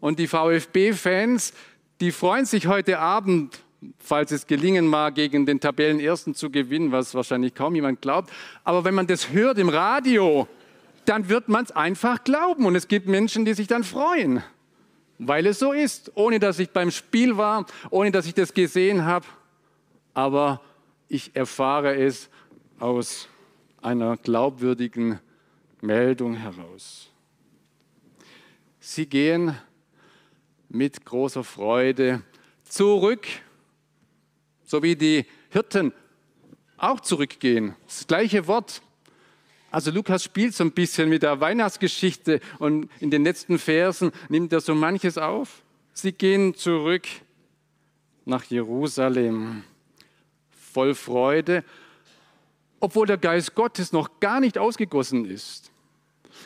Und 0.00 0.18
die 0.18 0.26
VfB-Fans, 0.26 1.52
die 2.00 2.10
freuen 2.10 2.44
sich 2.44 2.66
heute 2.66 2.98
Abend, 2.98 3.60
falls 4.00 4.32
es 4.32 4.48
gelingen 4.48 4.88
mag, 4.88 5.14
gegen 5.14 5.46
den 5.46 5.60
Tabellenersten 5.60 6.34
zu 6.34 6.50
gewinnen, 6.50 6.90
was 6.90 7.14
wahrscheinlich 7.14 7.54
kaum 7.54 7.76
jemand 7.76 8.02
glaubt. 8.02 8.32
Aber 8.64 8.82
wenn 8.82 8.96
man 8.96 9.06
das 9.06 9.30
hört 9.30 9.58
im 9.58 9.68
Radio, 9.68 10.48
dann 11.04 11.28
wird 11.28 11.48
man 11.48 11.64
es 11.64 11.70
einfach 11.72 12.24
glauben. 12.24 12.66
Und 12.66 12.74
es 12.74 12.88
gibt 12.88 13.06
Menschen, 13.06 13.44
die 13.44 13.54
sich 13.54 13.66
dann 13.66 13.84
freuen, 13.84 14.42
weil 15.18 15.46
es 15.46 15.58
so 15.58 15.72
ist, 15.72 16.12
ohne 16.14 16.38
dass 16.38 16.58
ich 16.58 16.70
beim 16.70 16.90
Spiel 16.90 17.36
war, 17.36 17.66
ohne 17.90 18.10
dass 18.10 18.26
ich 18.26 18.34
das 18.34 18.54
gesehen 18.54 19.04
habe. 19.04 19.26
Aber 20.14 20.60
ich 21.08 21.34
erfahre 21.34 21.94
es 21.94 22.28
aus 22.78 23.28
einer 23.80 24.16
glaubwürdigen 24.16 25.20
Meldung 25.80 26.34
heraus. 26.34 27.10
Sie 28.80 29.06
gehen 29.06 29.56
mit 30.68 31.04
großer 31.04 31.44
Freude 31.44 32.22
zurück, 32.64 33.26
so 34.64 34.82
wie 34.82 34.96
die 34.96 35.26
Hirten 35.50 35.92
auch 36.78 37.00
zurückgehen. 37.00 37.76
Das 37.86 38.06
gleiche 38.06 38.46
Wort, 38.46 38.82
also 39.72 39.90
Lukas 39.90 40.22
spielt 40.22 40.54
so 40.54 40.64
ein 40.64 40.72
bisschen 40.72 41.08
mit 41.08 41.22
der 41.22 41.40
Weihnachtsgeschichte 41.40 42.40
und 42.58 42.90
in 43.00 43.10
den 43.10 43.24
letzten 43.24 43.58
Versen 43.58 44.12
nimmt 44.28 44.52
er 44.52 44.60
so 44.60 44.74
manches 44.74 45.16
auf. 45.16 45.62
Sie 45.94 46.12
gehen 46.12 46.54
zurück 46.54 47.08
nach 48.26 48.44
Jerusalem 48.44 49.64
voll 50.50 50.94
Freude, 50.94 51.64
obwohl 52.80 53.06
der 53.06 53.16
Geist 53.16 53.54
Gottes 53.54 53.92
noch 53.92 54.20
gar 54.20 54.40
nicht 54.40 54.58
ausgegossen 54.58 55.24
ist, 55.24 55.72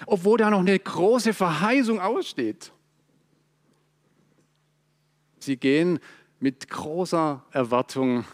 obwohl 0.07 0.39
da 0.39 0.49
noch 0.49 0.61
eine 0.61 0.79
große 0.79 1.35
Verheißung 1.35 1.99
aussteht. 1.99 2.71
Sie 5.41 5.57
gehen 5.57 5.99
mit 6.39 6.71
großer 6.71 7.45
Erwartung 7.51 8.25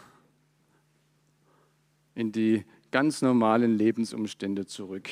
in 2.13 2.31
die 2.31 2.63
ganz 2.93 3.23
normalen 3.23 3.75
Lebensumstände 3.75 4.67
zurück. 4.67 5.09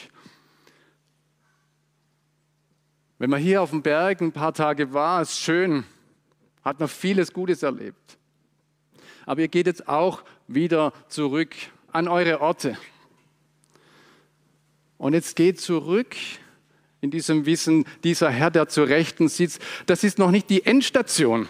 Wenn 3.17 3.31
man 3.31 3.41
hier 3.41 3.63
auf 3.63 3.71
dem 3.71 3.81
Berg 3.81 4.21
ein 4.21 4.31
paar 4.31 4.53
Tage 4.53 4.93
war, 4.93 5.23
ist 5.23 5.39
schön, 5.39 5.83
hat 6.63 6.79
man 6.79 6.87
vieles 6.87 7.33
Gutes 7.33 7.63
erlebt. 7.63 8.19
Aber 9.25 9.41
ihr 9.41 9.47
geht 9.47 9.65
jetzt 9.65 9.87
auch 9.87 10.23
wieder 10.47 10.93
zurück 11.07 11.55
an 11.91 12.07
eure 12.07 12.39
Orte. 12.39 12.77
Und 14.99 15.13
jetzt 15.13 15.35
geht 15.35 15.59
zurück 15.59 16.15
in 17.01 17.09
diesem 17.09 17.47
Wissen, 17.47 17.85
dieser 18.03 18.29
Herr, 18.29 18.51
der 18.51 18.69
zur 18.69 18.89
Rechten 18.89 19.27
sitzt, 19.27 19.59
das 19.87 20.03
ist 20.03 20.19
noch 20.19 20.29
nicht 20.29 20.51
die 20.51 20.67
Endstation. 20.67 21.49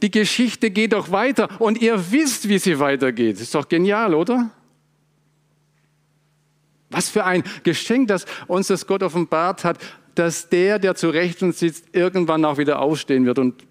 Die 0.00 0.12
Geschichte 0.12 0.70
geht 0.70 0.92
doch 0.92 1.10
weiter 1.10 1.60
und 1.60 1.82
ihr 1.82 2.12
wisst, 2.12 2.48
wie 2.48 2.60
sie 2.60 2.78
weitergeht. 2.78 3.40
Ist 3.40 3.56
doch 3.56 3.68
genial, 3.68 4.14
oder? 4.14 4.52
Was 6.94 7.08
für 7.08 7.24
ein 7.24 7.42
Geschenk, 7.64 8.08
das 8.08 8.24
uns 8.46 8.68
das 8.68 8.86
Gott 8.86 9.02
offenbart 9.02 9.64
hat, 9.64 9.78
dass 10.14 10.48
der, 10.48 10.78
der 10.78 10.94
zu 10.94 11.08
Rechten 11.10 11.52
sitzt, 11.52 11.86
irgendwann 11.92 12.44
auch 12.44 12.58
wieder 12.58 12.78
aufstehen 12.78 13.26
wird. 13.26 13.38
Und 13.38 13.64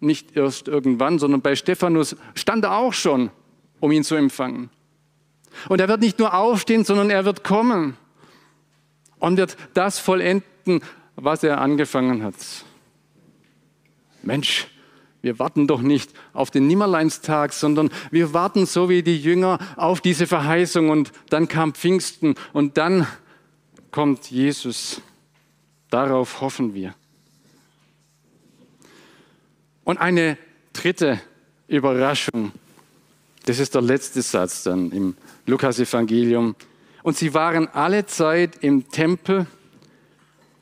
nicht 0.00 0.36
erst 0.36 0.68
irgendwann, 0.68 1.18
sondern 1.18 1.40
bei 1.40 1.56
Stephanus 1.56 2.16
stand 2.34 2.64
er 2.64 2.76
auch 2.76 2.92
schon, 2.92 3.30
um 3.80 3.90
ihn 3.90 4.04
zu 4.04 4.14
empfangen. 4.14 4.70
Und 5.68 5.80
er 5.80 5.88
wird 5.88 6.00
nicht 6.00 6.18
nur 6.18 6.34
aufstehen, 6.34 6.84
sondern 6.84 7.10
er 7.10 7.24
wird 7.24 7.42
kommen 7.42 7.96
und 9.18 9.36
wird 9.36 9.56
das 9.74 9.98
vollenden, 9.98 10.82
was 11.16 11.42
er 11.42 11.60
angefangen 11.60 12.22
hat. 12.22 12.34
Mensch, 14.22 14.68
wir 15.20 15.38
warten 15.38 15.66
doch 15.66 15.80
nicht 15.80 16.12
auf 16.32 16.50
den 16.50 16.66
Nimmerleinstag, 16.68 17.52
sondern 17.52 17.90
wir 18.10 18.32
warten 18.32 18.66
so 18.66 18.88
wie 18.88 19.02
die 19.02 19.18
Jünger 19.18 19.58
auf 19.76 20.00
diese 20.00 20.26
Verheißung 20.26 20.90
und 20.90 21.12
dann 21.28 21.48
kam 21.48 21.74
Pfingsten 21.74 22.36
und 22.52 22.76
dann 22.78 23.06
kommt 23.90 24.30
Jesus. 24.30 25.00
Darauf 25.90 26.40
hoffen 26.40 26.74
wir. 26.74 26.94
Und 29.84 29.98
eine 29.98 30.36
dritte 30.72 31.20
Überraschung, 31.66 32.52
das 33.46 33.58
ist 33.58 33.74
der 33.74 33.82
letzte 33.82 34.22
Satz 34.22 34.62
dann 34.62 34.92
im 34.92 35.16
Lukas-Evangelium. 35.46 36.54
Und 37.02 37.16
sie 37.16 37.32
waren 37.32 37.68
alle 37.68 38.04
Zeit 38.04 38.62
im 38.62 38.88
Tempel 38.90 39.46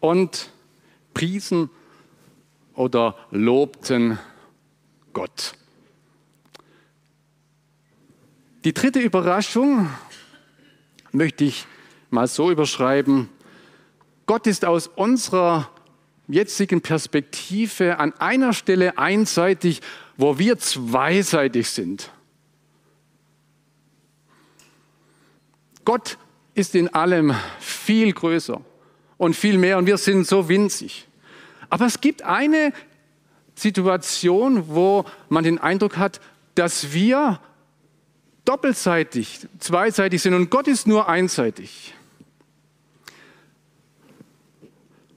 und 0.01 0.51
priesen 1.13 1.71
oder 2.75 3.17
lobten 3.33 4.11
Gott. 4.11 4.36
Die 8.65 8.75
dritte 8.75 9.01
Überraschung 9.01 9.89
möchte 11.13 11.45
ich 11.45 11.67
mal 12.11 12.27
so 12.27 12.51
überschreiben. 12.51 13.29
Gott 14.27 14.47
ist 14.47 14.65
aus 14.65 14.89
unserer 14.89 15.71
jetzigen 16.29 16.81
Perspektive 16.81 17.99
an 17.99 18.13
einer 18.15 18.53
Stelle 18.53 18.99
einseitig, 18.99 19.81
wo 20.17 20.39
wir 20.39 20.59
zweiseitig 20.59 21.71
sind. 21.71 22.11
Gott 25.85 26.19
ist 26.55 26.75
in 26.75 26.93
allem 26.93 27.35
viel 27.61 28.13
größer 28.13 28.61
und 29.19 29.37
viel 29.37 29.59
mehr 29.59 29.79
und 29.79 29.87
wir 29.87 29.99
sind 29.99 30.27
so 30.27 30.49
winzig. 30.49 31.07
Aber 31.71 31.87
es 31.87 32.01
gibt 32.01 32.23
eine 32.23 32.73
Situation, 33.57 34.69
wo 34.69 35.05
man 35.29 35.43
den 35.43 35.59
Eindruck 35.59 35.97
hat, 35.97 36.21
dass 36.55 36.93
wir 36.93 37.41
doppelseitig, 38.45 39.49
zweiseitig 39.59 40.23
sind 40.23 40.35
und 40.35 40.51
Gott 40.51 40.69
ist 40.69 40.87
nur 40.87 41.09
einseitig. 41.09 41.95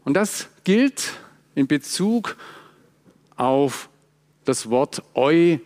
Und 0.04 0.15
das 0.15 0.49
gilt 0.63 1.12
in 1.54 1.67
Bezug 1.67 2.38
auf 3.36 3.88
das 4.45 4.71
Wort 4.71 5.04
Eulogia. 5.13 5.60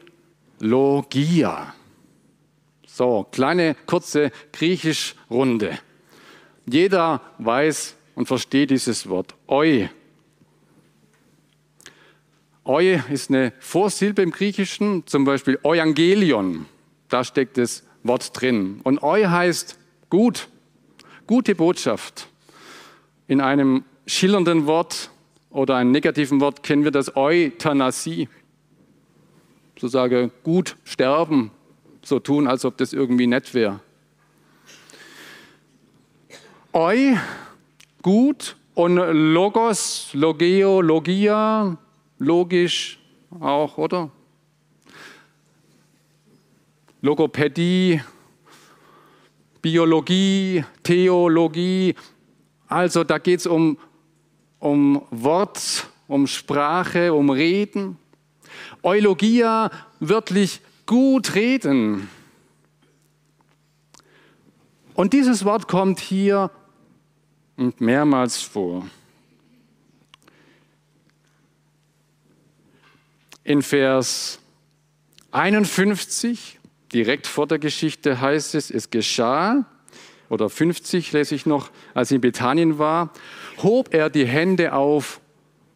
So, 2.85 3.25
kleine, 3.31 3.77
kurze 3.85 4.31
Griechisch-Runde. 4.51 5.79
Jeder 6.65 7.21
weiß 7.37 7.95
und 8.15 8.27
versteht 8.27 8.71
dieses 8.71 9.07
Wort. 9.07 9.35
Eu 9.47 9.87
Eu 12.65 12.99
ist 13.09 13.29
eine 13.29 13.51
Vorsilbe 13.59 14.21
im 14.21 14.31
Griechischen, 14.31 15.05
zum 15.05 15.25
Beispiel 15.25 15.59
Evangelion. 15.63 16.65
Da 17.09 17.23
steckt 17.23 17.57
das 17.57 17.83
Wort 18.03 18.39
drin. 18.39 18.79
Und 18.83 19.03
Eu 19.03 19.29
heißt 19.29 19.77
gut, 20.09 20.47
gute 21.27 21.55
Botschaft. 21.55 22.27
In 23.27 23.41
einem 23.41 23.83
schillernden 24.07 24.65
Wort 24.65 25.09
oder 25.49 25.75
einem 25.75 25.91
negativen 25.91 26.39
Wort 26.39 26.63
kennen 26.63 26.83
wir 26.83 26.91
das 26.91 27.15
Euthanasie. 27.15 28.29
So 29.77 29.87
sage 29.87 30.31
gut 30.43 30.77
sterben, 30.85 31.51
so 32.01 32.19
tun, 32.19 32.47
als 32.47 32.63
ob 32.63 32.77
das 32.77 32.93
irgendwie 32.93 33.27
nett 33.27 33.53
wäre. 33.53 33.81
Eu, 36.73 37.17
gut 38.01 38.55
Und 38.75 38.95
Logos, 38.95 40.09
Logeo, 40.13 40.81
Logia, 40.81 41.77
logisch 42.23 42.99
auch, 43.39 43.77
oder? 43.77 44.09
Logopädie, 47.01 48.01
Biologie, 49.61 50.63
Theologie. 50.83 51.95
Also 52.67 53.03
da 53.03 53.17
geht 53.17 53.41
es 53.41 53.47
um, 53.47 53.77
um 54.59 55.01
Wort, 55.11 55.87
um 56.07 56.27
Sprache, 56.27 57.13
um 57.13 57.29
Reden. 57.29 57.97
Eulogia, 58.83 59.69
wörtlich 59.99 60.61
gut 60.85 61.35
reden. 61.35 62.09
Und 64.95 65.13
dieses 65.13 65.43
Wort 65.43 65.67
kommt 65.67 65.99
hier 65.99 66.51
mehrmals 67.79 68.41
vor. 68.41 68.85
In 73.43 73.61
Vers 73.61 74.39
51, 75.31 76.59
direkt 76.93 77.27
vor 77.27 77.45
der 77.45 77.59
Geschichte, 77.59 78.21
heißt 78.21 78.55
es, 78.55 78.71
es 78.71 78.89
geschah, 78.89 79.65
oder 80.29 80.49
50 80.49 81.11
lese 81.11 81.35
ich 81.35 81.45
noch, 81.45 81.69
als 81.93 82.11
er 82.11 82.15
in 82.15 82.21
Bethanien 82.21 82.79
war, 82.79 83.11
hob 83.61 83.93
er 83.93 84.09
die 84.09 84.25
Hände 84.25 84.73
auf 84.73 85.19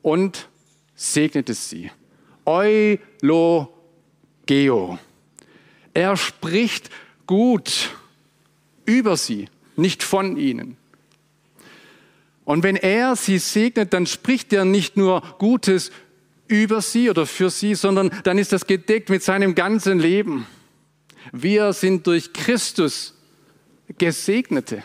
und 0.01 0.47
segnete 0.95 1.53
sie. 1.53 1.91
Eulogeo. 2.45 2.99
Er 5.93 6.15
spricht 6.15 6.89
gut 7.25 7.89
über 8.85 9.17
sie, 9.17 9.49
nicht 9.75 10.03
von 10.03 10.37
ihnen. 10.37 10.77
Und 12.45 12.63
wenn 12.63 12.77
er 12.77 13.17
sie 13.17 13.39
segnet, 13.39 13.91
dann 13.91 14.05
spricht 14.05 14.53
er 14.53 14.63
nicht 14.63 14.95
nur 14.95 15.21
Gutes 15.37 15.91
über 16.47 16.81
sie 16.81 17.09
oder 17.09 17.25
für 17.25 17.49
sie, 17.49 17.75
sondern 17.75 18.11
dann 18.23 18.37
ist 18.37 18.53
das 18.53 18.67
gedeckt 18.67 19.09
mit 19.09 19.23
seinem 19.23 19.55
ganzen 19.55 19.99
Leben. 19.99 20.47
Wir 21.31 21.73
sind 21.73 22.07
durch 22.07 22.33
Christus 22.33 23.13
Gesegnete. 23.97 24.83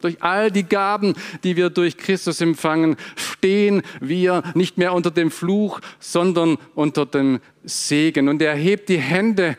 Durch 0.00 0.20
all 0.20 0.50
die 0.50 0.64
Gaben, 0.64 1.14
die 1.44 1.56
wir 1.56 1.70
durch 1.70 1.96
Christus 1.96 2.40
empfangen, 2.40 2.96
stehen 3.14 3.82
wir 4.00 4.42
nicht 4.54 4.76
mehr 4.76 4.94
unter 4.94 5.12
dem 5.12 5.30
Fluch, 5.30 5.80
sondern 6.00 6.58
unter 6.74 7.06
dem 7.06 7.40
Segen. 7.62 8.28
Und 8.28 8.42
er 8.42 8.54
hebt 8.54 8.88
die 8.88 8.98
Hände 8.98 9.56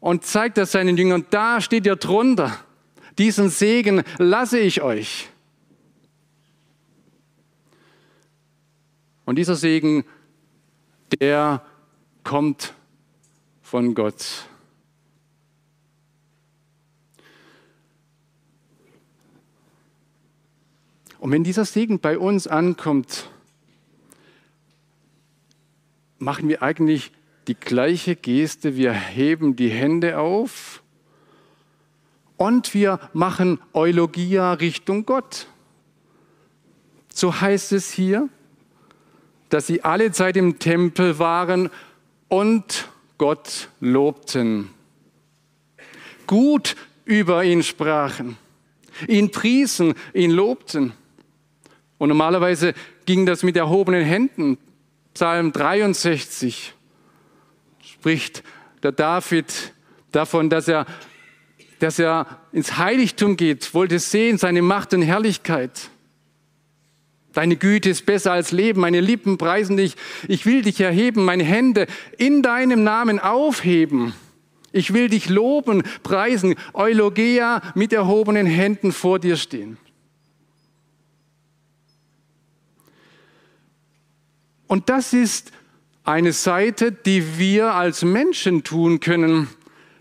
und 0.00 0.24
zeigt 0.24 0.58
das 0.58 0.72
seinen 0.72 0.98
Jüngern. 0.98 1.24
Da 1.30 1.62
steht 1.62 1.86
ihr 1.86 1.96
drunter. 1.96 2.58
Diesen 3.16 3.48
Segen 3.48 4.02
lasse 4.18 4.58
ich 4.58 4.82
euch. 4.82 5.28
Und 9.24 9.36
dieser 9.36 9.56
Segen, 9.56 10.04
der 11.20 11.64
kommt 12.22 12.74
von 13.62 13.94
Gott. 13.94 14.46
Und 21.18 21.30
wenn 21.30 21.44
dieser 21.44 21.64
Segen 21.64 22.00
bei 22.00 22.18
uns 22.18 22.46
ankommt, 22.46 23.30
machen 26.18 26.48
wir 26.48 26.62
eigentlich 26.62 27.12
die 27.48 27.54
gleiche 27.54 28.14
Geste. 28.14 28.76
Wir 28.76 28.92
heben 28.92 29.56
die 29.56 29.70
Hände 29.70 30.18
auf 30.18 30.82
und 32.36 32.74
wir 32.74 33.00
machen 33.14 33.58
Eulogia 33.72 34.52
Richtung 34.52 35.06
Gott. 35.06 35.46
So 37.12 37.40
heißt 37.40 37.72
es 37.72 37.90
hier 37.90 38.28
dass 39.54 39.68
sie 39.68 39.84
alle 39.84 40.10
Zeit 40.10 40.36
im 40.36 40.58
Tempel 40.58 41.20
waren 41.20 41.70
und 42.26 42.88
Gott 43.18 43.68
lobten. 43.78 44.68
Gut 46.26 46.74
über 47.04 47.44
ihn 47.44 47.62
sprachen, 47.62 48.36
ihn 49.06 49.30
priesen, 49.30 49.94
ihn 50.12 50.32
lobten. 50.32 50.92
Und 51.98 52.08
normalerweise 52.08 52.74
ging 53.06 53.26
das 53.26 53.44
mit 53.44 53.56
erhobenen 53.56 54.04
Händen. 54.04 54.58
Psalm 55.14 55.52
63 55.52 56.74
spricht 57.80 58.42
der 58.82 58.90
David 58.90 59.72
davon, 60.10 60.50
dass 60.50 60.66
er, 60.66 60.84
dass 61.78 62.00
er 62.00 62.40
ins 62.50 62.76
Heiligtum 62.76 63.36
geht, 63.36 63.72
wollte 63.72 64.00
sehen 64.00 64.36
seine 64.36 64.62
Macht 64.62 64.92
und 64.94 65.02
Herrlichkeit. 65.02 65.90
Deine 67.34 67.56
Güte 67.56 67.90
ist 67.90 68.06
besser 68.06 68.32
als 68.32 68.52
Leben. 68.52 68.80
Meine 68.80 69.00
Lippen 69.00 69.38
preisen 69.38 69.76
dich. 69.76 69.96
Ich 70.28 70.46
will 70.46 70.62
dich 70.62 70.80
erheben, 70.80 71.24
meine 71.24 71.44
Hände 71.44 71.86
in 72.16 72.42
deinem 72.42 72.84
Namen 72.84 73.18
aufheben. 73.18 74.14
Ich 74.72 74.92
will 74.92 75.08
dich 75.08 75.28
loben, 75.28 75.82
preisen, 76.02 76.54
Eulogea 76.72 77.60
mit 77.74 77.92
erhobenen 77.92 78.46
Händen 78.46 78.92
vor 78.92 79.18
dir 79.18 79.36
stehen. 79.36 79.76
Und 84.66 84.88
das 84.88 85.12
ist 85.12 85.52
eine 86.04 86.32
Seite, 86.32 86.92
die 86.92 87.38
wir 87.38 87.74
als 87.74 88.02
Menschen 88.02 88.64
tun 88.64 89.00
können, 89.00 89.48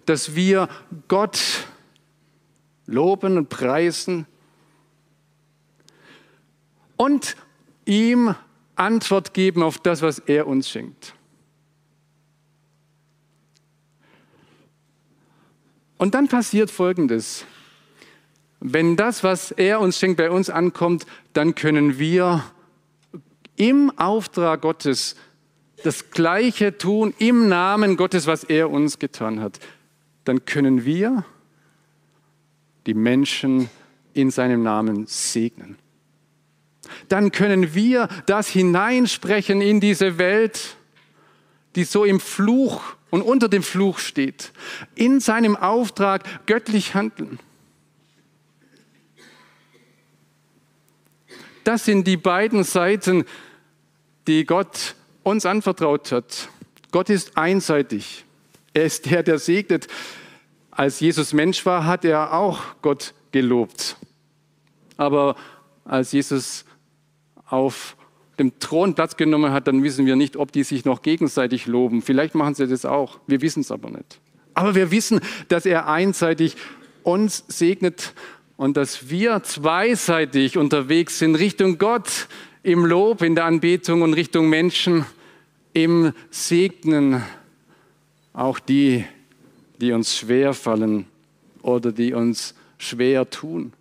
dass 0.05 0.35
wir 0.35 0.69
Gott 1.07 1.39
loben 2.85 3.37
und 3.37 3.49
preisen, 3.49 4.25
und 7.03 7.35
ihm 7.83 8.33
Antwort 8.75 9.33
geben 9.33 9.61
auf 9.61 9.77
das, 9.77 10.01
was 10.01 10.19
er 10.19 10.47
uns 10.47 10.69
schenkt. 10.69 11.13
Und 15.97 16.13
dann 16.13 16.29
passiert 16.29 16.71
Folgendes. 16.71 17.45
Wenn 18.61 18.95
das, 18.95 19.21
was 19.21 19.51
er 19.51 19.81
uns 19.81 19.99
schenkt, 19.99 20.15
bei 20.15 20.31
uns 20.31 20.49
ankommt, 20.49 21.05
dann 21.33 21.55
können 21.55 21.99
wir 21.99 22.41
im 23.57 23.91
Auftrag 23.97 24.61
Gottes 24.61 25.17
das 25.83 26.09
Gleiche 26.11 26.77
tun, 26.77 27.13
im 27.17 27.49
Namen 27.49 27.97
Gottes, 27.97 28.27
was 28.27 28.45
er 28.45 28.71
uns 28.71 28.97
getan 28.97 29.41
hat. 29.41 29.59
Dann 30.23 30.45
können 30.45 30.85
wir 30.85 31.25
die 32.85 32.93
Menschen 32.93 33.69
in 34.13 34.31
seinem 34.31 34.63
Namen 34.63 35.05
segnen 35.05 35.82
dann 37.09 37.31
können 37.31 37.73
wir 37.73 38.07
das 38.25 38.47
hineinsprechen 38.47 39.61
in 39.61 39.79
diese 39.79 40.17
Welt, 40.17 40.75
die 41.75 41.83
so 41.83 42.05
im 42.05 42.19
Fluch 42.19 42.81
und 43.09 43.21
unter 43.21 43.47
dem 43.47 43.63
Fluch 43.63 43.99
steht, 43.99 44.51
in 44.95 45.19
seinem 45.19 45.55
Auftrag 45.55 46.45
göttlich 46.45 46.95
handeln. 46.95 47.39
Das 51.63 51.85
sind 51.85 52.07
die 52.07 52.17
beiden 52.17 52.63
Seiten, 52.63 53.25
die 54.27 54.45
Gott 54.45 54.95
uns 55.23 55.45
anvertraut 55.45 56.11
hat. 56.11 56.49
Gott 56.91 57.09
ist 57.09 57.37
einseitig. 57.37 58.25
Er 58.73 58.85
ist 58.85 59.09
der, 59.09 59.23
der 59.23 59.39
segnet. 59.39 59.87
Als 60.71 60.99
Jesus 60.99 61.33
Mensch 61.33 61.65
war, 61.65 61.85
hat 61.85 62.03
er 62.03 62.33
auch 62.33 62.61
Gott 62.81 63.13
gelobt. 63.31 63.95
Aber 64.97 65.35
als 65.85 66.11
Jesus 66.11 66.65
auf 67.53 67.95
dem 68.39 68.57
Thron 68.59 68.95
Platz 68.95 69.15
genommen 69.15 69.51
hat, 69.51 69.67
dann 69.67 69.83
wissen 69.83 70.07
wir 70.07 70.15
nicht, 70.15 70.37
ob 70.37 70.51
die 70.51 70.63
sich 70.63 70.85
noch 70.85 71.03
gegenseitig 71.03 71.67
loben. 71.67 72.01
Vielleicht 72.01 72.33
machen 72.33 72.55
sie 72.55 72.67
das 72.67 72.83
auch. 72.83 73.19
Wir 73.27 73.41
wissen 73.41 73.61
es 73.61 73.71
aber 73.71 73.91
nicht. 73.91 74.19
Aber 74.55 74.73
wir 74.73 74.89
wissen, 74.89 75.21
dass 75.49 75.67
er 75.67 75.87
einseitig 75.87 76.55
uns 77.03 77.43
segnet 77.47 78.15
und 78.57 78.75
dass 78.75 79.09
wir 79.09 79.43
zweiseitig 79.43 80.57
unterwegs 80.57 81.19
sind 81.19 81.35
Richtung 81.35 81.77
Gott 81.77 82.27
im 82.63 82.85
Lob, 82.85 83.21
in 83.21 83.35
der 83.35 83.45
Anbetung 83.45 84.01
und 84.01 84.15
Richtung 84.15 84.49
Menschen 84.49 85.05
im 85.73 86.11
Segnen. 86.31 87.21
Auch 88.33 88.57
die, 88.57 89.05
die 89.79 89.91
uns 89.91 90.17
schwer 90.17 90.55
fallen 90.55 91.05
oder 91.61 91.91
die 91.91 92.13
uns 92.13 92.55
schwer 92.79 93.29
tun. 93.29 93.73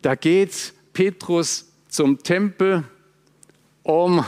Da 0.00 0.14
geht 0.14 0.50
es 0.50 0.74
Petrus 0.92 1.72
zum 1.88 2.22
Tempel, 2.22 2.84
um 3.82 4.24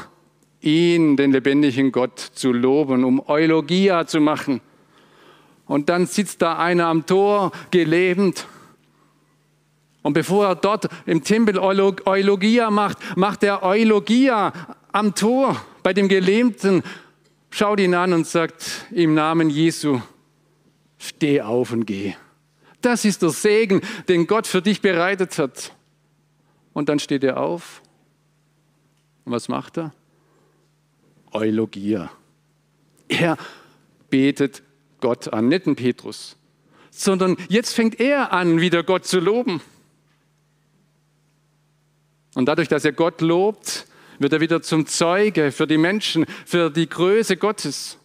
ihn, 0.61 1.17
den 1.17 1.33
lebendigen 1.33 1.93
Gott, 1.93 2.19
zu 2.19 2.53
loben, 2.53 3.05
um 3.05 3.23
Eulogia 3.29 4.07
zu 4.07 4.21
machen. 4.21 4.61
Und 5.67 5.89
dann 5.89 6.07
sitzt 6.07 6.43
da 6.43 6.59
einer 6.59 6.87
am 6.87 7.07
Tor, 7.07 7.53
gelähmt. 7.71 8.47
Und 10.03 10.13
bevor 10.13 10.47
er 10.47 10.55
dort 10.57 10.89
im 11.07 11.25
Tempel 11.25 11.59
Eulogia 11.59 12.71
macht, 12.71 12.99
macht 13.17 13.43
er 13.43 13.63
Eulogia 13.63 14.53
am 14.93 15.15
Tor 15.15 15.61
bei 15.83 15.93
dem 15.93 16.09
Gelähmten, 16.09 16.83
schaut 17.51 17.81
ihn 17.81 17.95
an 17.95 18.13
und 18.13 18.27
sagt 18.27 18.87
im 18.91 19.15
Namen 19.15 19.49
Jesu, 19.49 20.01
steh 20.99 21.41
auf 21.41 21.73
und 21.73 21.87
geh. 21.87 22.15
Das 22.83 23.07
ist 23.07 23.23
der 23.23 23.31
Segen, 23.31 23.81
den 24.09 24.27
Gott 24.27 24.47
für 24.47 24.61
dich 24.61 24.83
bereitet 24.83 25.39
hat. 25.39 25.73
Und 26.75 26.91
dann 26.91 26.99
steht 26.99 27.25
er 27.25 27.39
auf. 27.39 27.81
Und 29.25 29.33
was 29.33 29.49
macht 29.49 29.79
er? 29.79 29.95
Eulogia. 31.33 32.11
Er 33.09 33.39
betet 34.11 34.63
Gott 35.01 35.33
an, 35.33 35.49
nicht 35.49 35.67
ein 35.67 35.77
Petrus, 35.77 36.37
sondern 36.91 37.37
jetzt 37.49 37.75
fängt 37.75 38.01
er 38.01 38.33
an, 38.33 38.61
wieder 38.61 38.83
Gott 38.83 39.07
zu 39.07 39.21
loben. 39.21 39.61
Und 42.35 42.47
dadurch, 42.47 42.69
dass 42.69 42.85
er 42.85 42.93
Gott 42.93 43.21
lobt, 43.21 43.87
wird 44.19 44.33
er 44.33 44.41
wieder 44.41 44.63
zum 44.63 44.87
Zeuge 44.87 45.53
für 45.53 45.67
die 45.67 45.79
Menschen, 45.79 46.27
für 46.47 46.71
die 46.71 46.89
Größe 46.89 47.37
Gottes. 47.37 47.99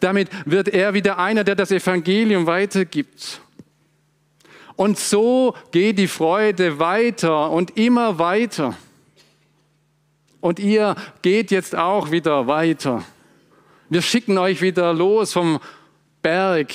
Damit 0.00 0.28
wird 0.44 0.68
er 0.68 0.94
wieder 0.94 1.18
einer, 1.18 1.44
der 1.44 1.54
das 1.54 1.70
Evangelium 1.70 2.46
weitergibt. 2.46 3.40
Und 4.80 4.98
so 4.98 5.54
geht 5.72 5.98
die 5.98 6.08
Freude 6.08 6.78
weiter 6.78 7.50
und 7.50 7.76
immer 7.76 8.18
weiter. 8.18 8.78
Und 10.40 10.58
ihr 10.58 10.96
geht 11.20 11.50
jetzt 11.50 11.76
auch 11.76 12.12
wieder 12.12 12.46
weiter. 12.46 13.04
Wir 13.90 14.00
schicken 14.00 14.38
euch 14.38 14.62
wieder 14.62 14.94
los 14.94 15.34
vom 15.34 15.60
Berg. 16.22 16.72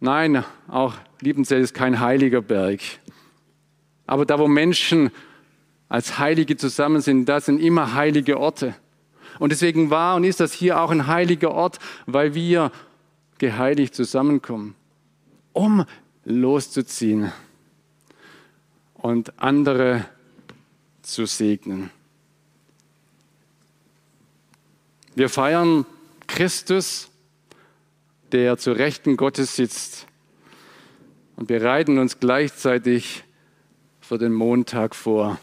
Nein, 0.00 0.44
auch 0.68 0.92
Liebenzell 1.22 1.62
ist 1.62 1.72
kein 1.72 1.98
heiliger 1.98 2.42
Berg. 2.42 2.80
Aber 4.06 4.26
da, 4.26 4.38
wo 4.38 4.48
Menschen 4.48 5.10
als 5.88 6.18
Heilige 6.18 6.58
zusammen 6.58 7.00
sind, 7.00 7.24
das 7.24 7.46
sind 7.46 7.58
immer 7.58 7.94
heilige 7.94 8.38
Orte. 8.38 8.74
Und 9.38 9.50
deswegen 9.50 9.88
war 9.88 10.16
und 10.16 10.24
ist 10.24 10.40
das 10.40 10.52
hier 10.52 10.78
auch 10.78 10.90
ein 10.90 11.06
heiliger 11.06 11.52
Ort, 11.52 11.78
weil 12.04 12.34
wir 12.34 12.70
geheiligt 13.38 13.94
zusammenkommen, 13.94 14.74
um 15.58 15.84
loszuziehen 16.24 17.32
und 18.94 19.40
andere 19.40 20.04
zu 21.02 21.26
segnen. 21.26 21.90
Wir 25.16 25.28
feiern 25.28 25.84
Christus, 26.28 27.10
der 28.30 28.56
zur 28.56 28.76
Rechten 28.76 29.16
Gottes 29.16 29.56
sitzt 29.56 30.06
und 31.34 31.48
bereiten 31.48 31.98
uns 31.98 32.20
gleichzeitig 32.20 33.24
für 34.00 34.16
den 34.16 34.34
Montag 34.34 34.94
vor, 34.94 35.40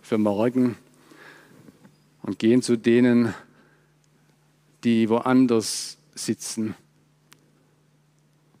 für 0.00 0.18
morgen 0.18 0.76
und 2.22 2.38
gehen 2.38 2.62
zu 2.62 2.76
denen, 2.76 3.34
die 4.84 5.08
woanders 5.08 5.98
sitzen 6.14 6.76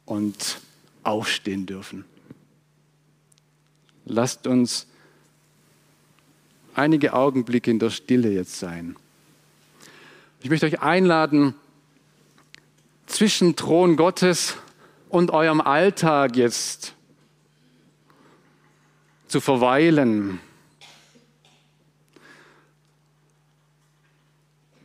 und 0.08 0.60
aufstehen 1.02 1.66
dürfen. 1.66 2.04
Lasst 4.06 4.46
uns 4.46 4.86
einige 6.74 7.12
Augenblicke 7.12 7.70
in 7.70 7.78
der 7.78 7.90
Stille 7.90 8.32
jetzt 8.32 8.58
sein. 8.58 8.96
Ich 10.40 10.48
möchte 10.48 10.66
euch 10.66 10.80
einladen, 10.80 11.54
zwischen 13.06 13.56
Thron 13.56 13.96
Gottes 13.96 14.56
und 15.08 15.30
eurem 15.30 15.60
Alltag 15.60 16.36
jetzt 16.36 16.94
zu 19.26 19.40
verweilen, 19.40 20.40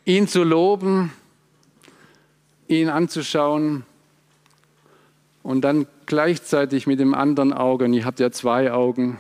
ihn 0.05 0.27
zu 0.27 0.43
loben, 0.43 1.13
ihn 2.67 2.89
anzuschauen 2.89 3.86
und 5.43 5.62
dann 5.62 5.86
gleichzeitig 6.06 6.88
mit 6.88 6.99
dem 6.99 7.13
anderen 7.13 7.53
Auge, 7.53 7.86
und 7.86 7.93
ihr 7.93 8.06
habt 8.06 8.19
ja 8.19 8.32
zwei 8.32 8.71
Augen, 8.71 9.19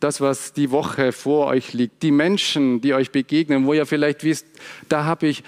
das, 0.00 0.20
was 0.20 0.52
die 0.52 0.70
Woche 0.70 1.12
vor 1.12 1.46
euch 1.46 1.72
liegt, 1.72 2.02
die 2.02 2.10
Menschen, 2.10 2.80
die 2.80 2.94
euch 2.94 3.12
begegnen, 3.12 3.66
wo 3.66 3.74
ihr 3.74 3.86
vielleicht 3.86 4.24
wisst, 4.24 4.46
da 4.88 5.04
habe 5.04 5.28
ich 5.28 5.44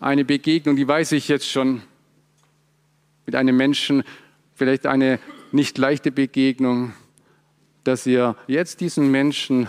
eine 0.00 0.24
Begegnung, 0.24 0.76
die 0.76 0.88
weiß 0.88 1.12
ich 1.12 1.28
jetzt 1.28 1.48
schon, 1.50 1.82
mit 3.26 3.34
einem 3.34 3.56
Menschen, 3.56 4.04
vielleicht 4.54 4.86
eine 4.86 5.18
nicht 5.52 5.76
leichte 5.76 6.10
Begegnung, 6.10 6.94
dass 7.84 8.06
ihr 8.06 8.36
jetzt 8.46 8.80
diesen 8.80 9.10
Menschen 9.10 9.68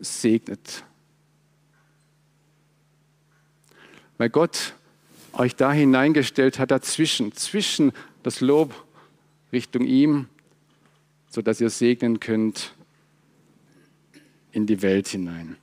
segnet. 0.00 0.84
Weil 4.18 4.30
Gott 4.30 4.74
euch 5.38 5.56
da 5.56 5.72
hineingestellt 5.72 6.58
hat, 6.58 6.70
dazwischen, 6.70 7.32
zwischen 7.32 7.92
das 8.22 8.40
Lob 8.40 8.74
Richtung 9.52 9.84
ihm, 9.84 10.28
sodass 11.28 11.60
ihr 11.60 11.70
segnen 11.70 12.20
könnt 12.20 12.74
in 14.52 14.66
die 14.66 14.82
Welt 14.82 15.08
hinein. 15.08 15.56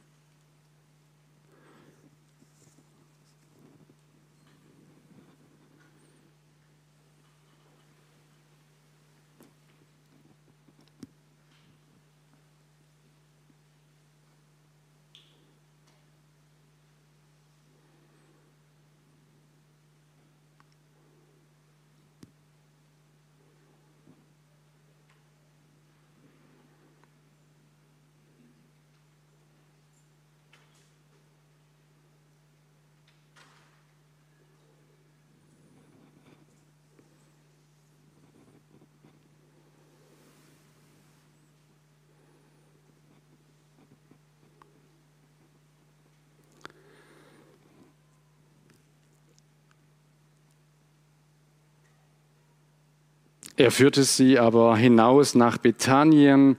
Er 53.57 53.71
führte 53.71 54.03
sie 54.03 54.39
aber 54.39 54.77
hinaus 54.77 55.35
nach 55.35 55.57
Bethanien 55.57 56.57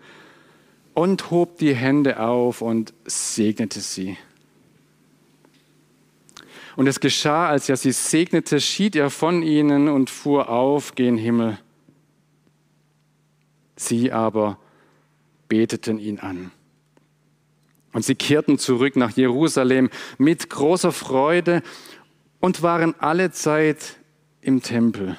und 0.94 1.30
hob 1.30 1.58
die 1.58 1.74
Hände 1.74 2.20
auf 2.20 2.60
und 2.60 2.92
segnete 3.04 3.80
sie. 3.80 4.16
Und 6.76 6.86
es 6.86 7.00
geschah, 7.00 7.48
als 7.48 7.68
er 7.68 7.76
sie 7.76 7.92
segnete, 7.92 8.60
schied 8.60 8.96
er 8.96 9.10
von 9.10 9.42
ihnen 9.42 9.88
und 9.88 10.10
fuhr 10.10 10.48
auf 10.48 10.94
gen 10.94 11.16
Himmel. 11.16 11.58
Sie 13.76 14.12
aber 14.12 14.58
beteten 15.48 15.98
ihn 15.98 16.18
an. 16.18 16.50
Und 17.92 18.04
sie 18.04 18.14
kehrten 18.14 18.58
zurück 18.58 18.96
nach 18.96 19.10
Jerusalem 19.10 19.90
mit 20.16 20.48
großer 20.48 20.92
Freude 20.92 21.62
und 22.40 22.62
waren 22.62 22.94
alle 22.98 23.32
Zeit 23.32 23.96
im 24.40 24.62
Tempel 24.62 25.18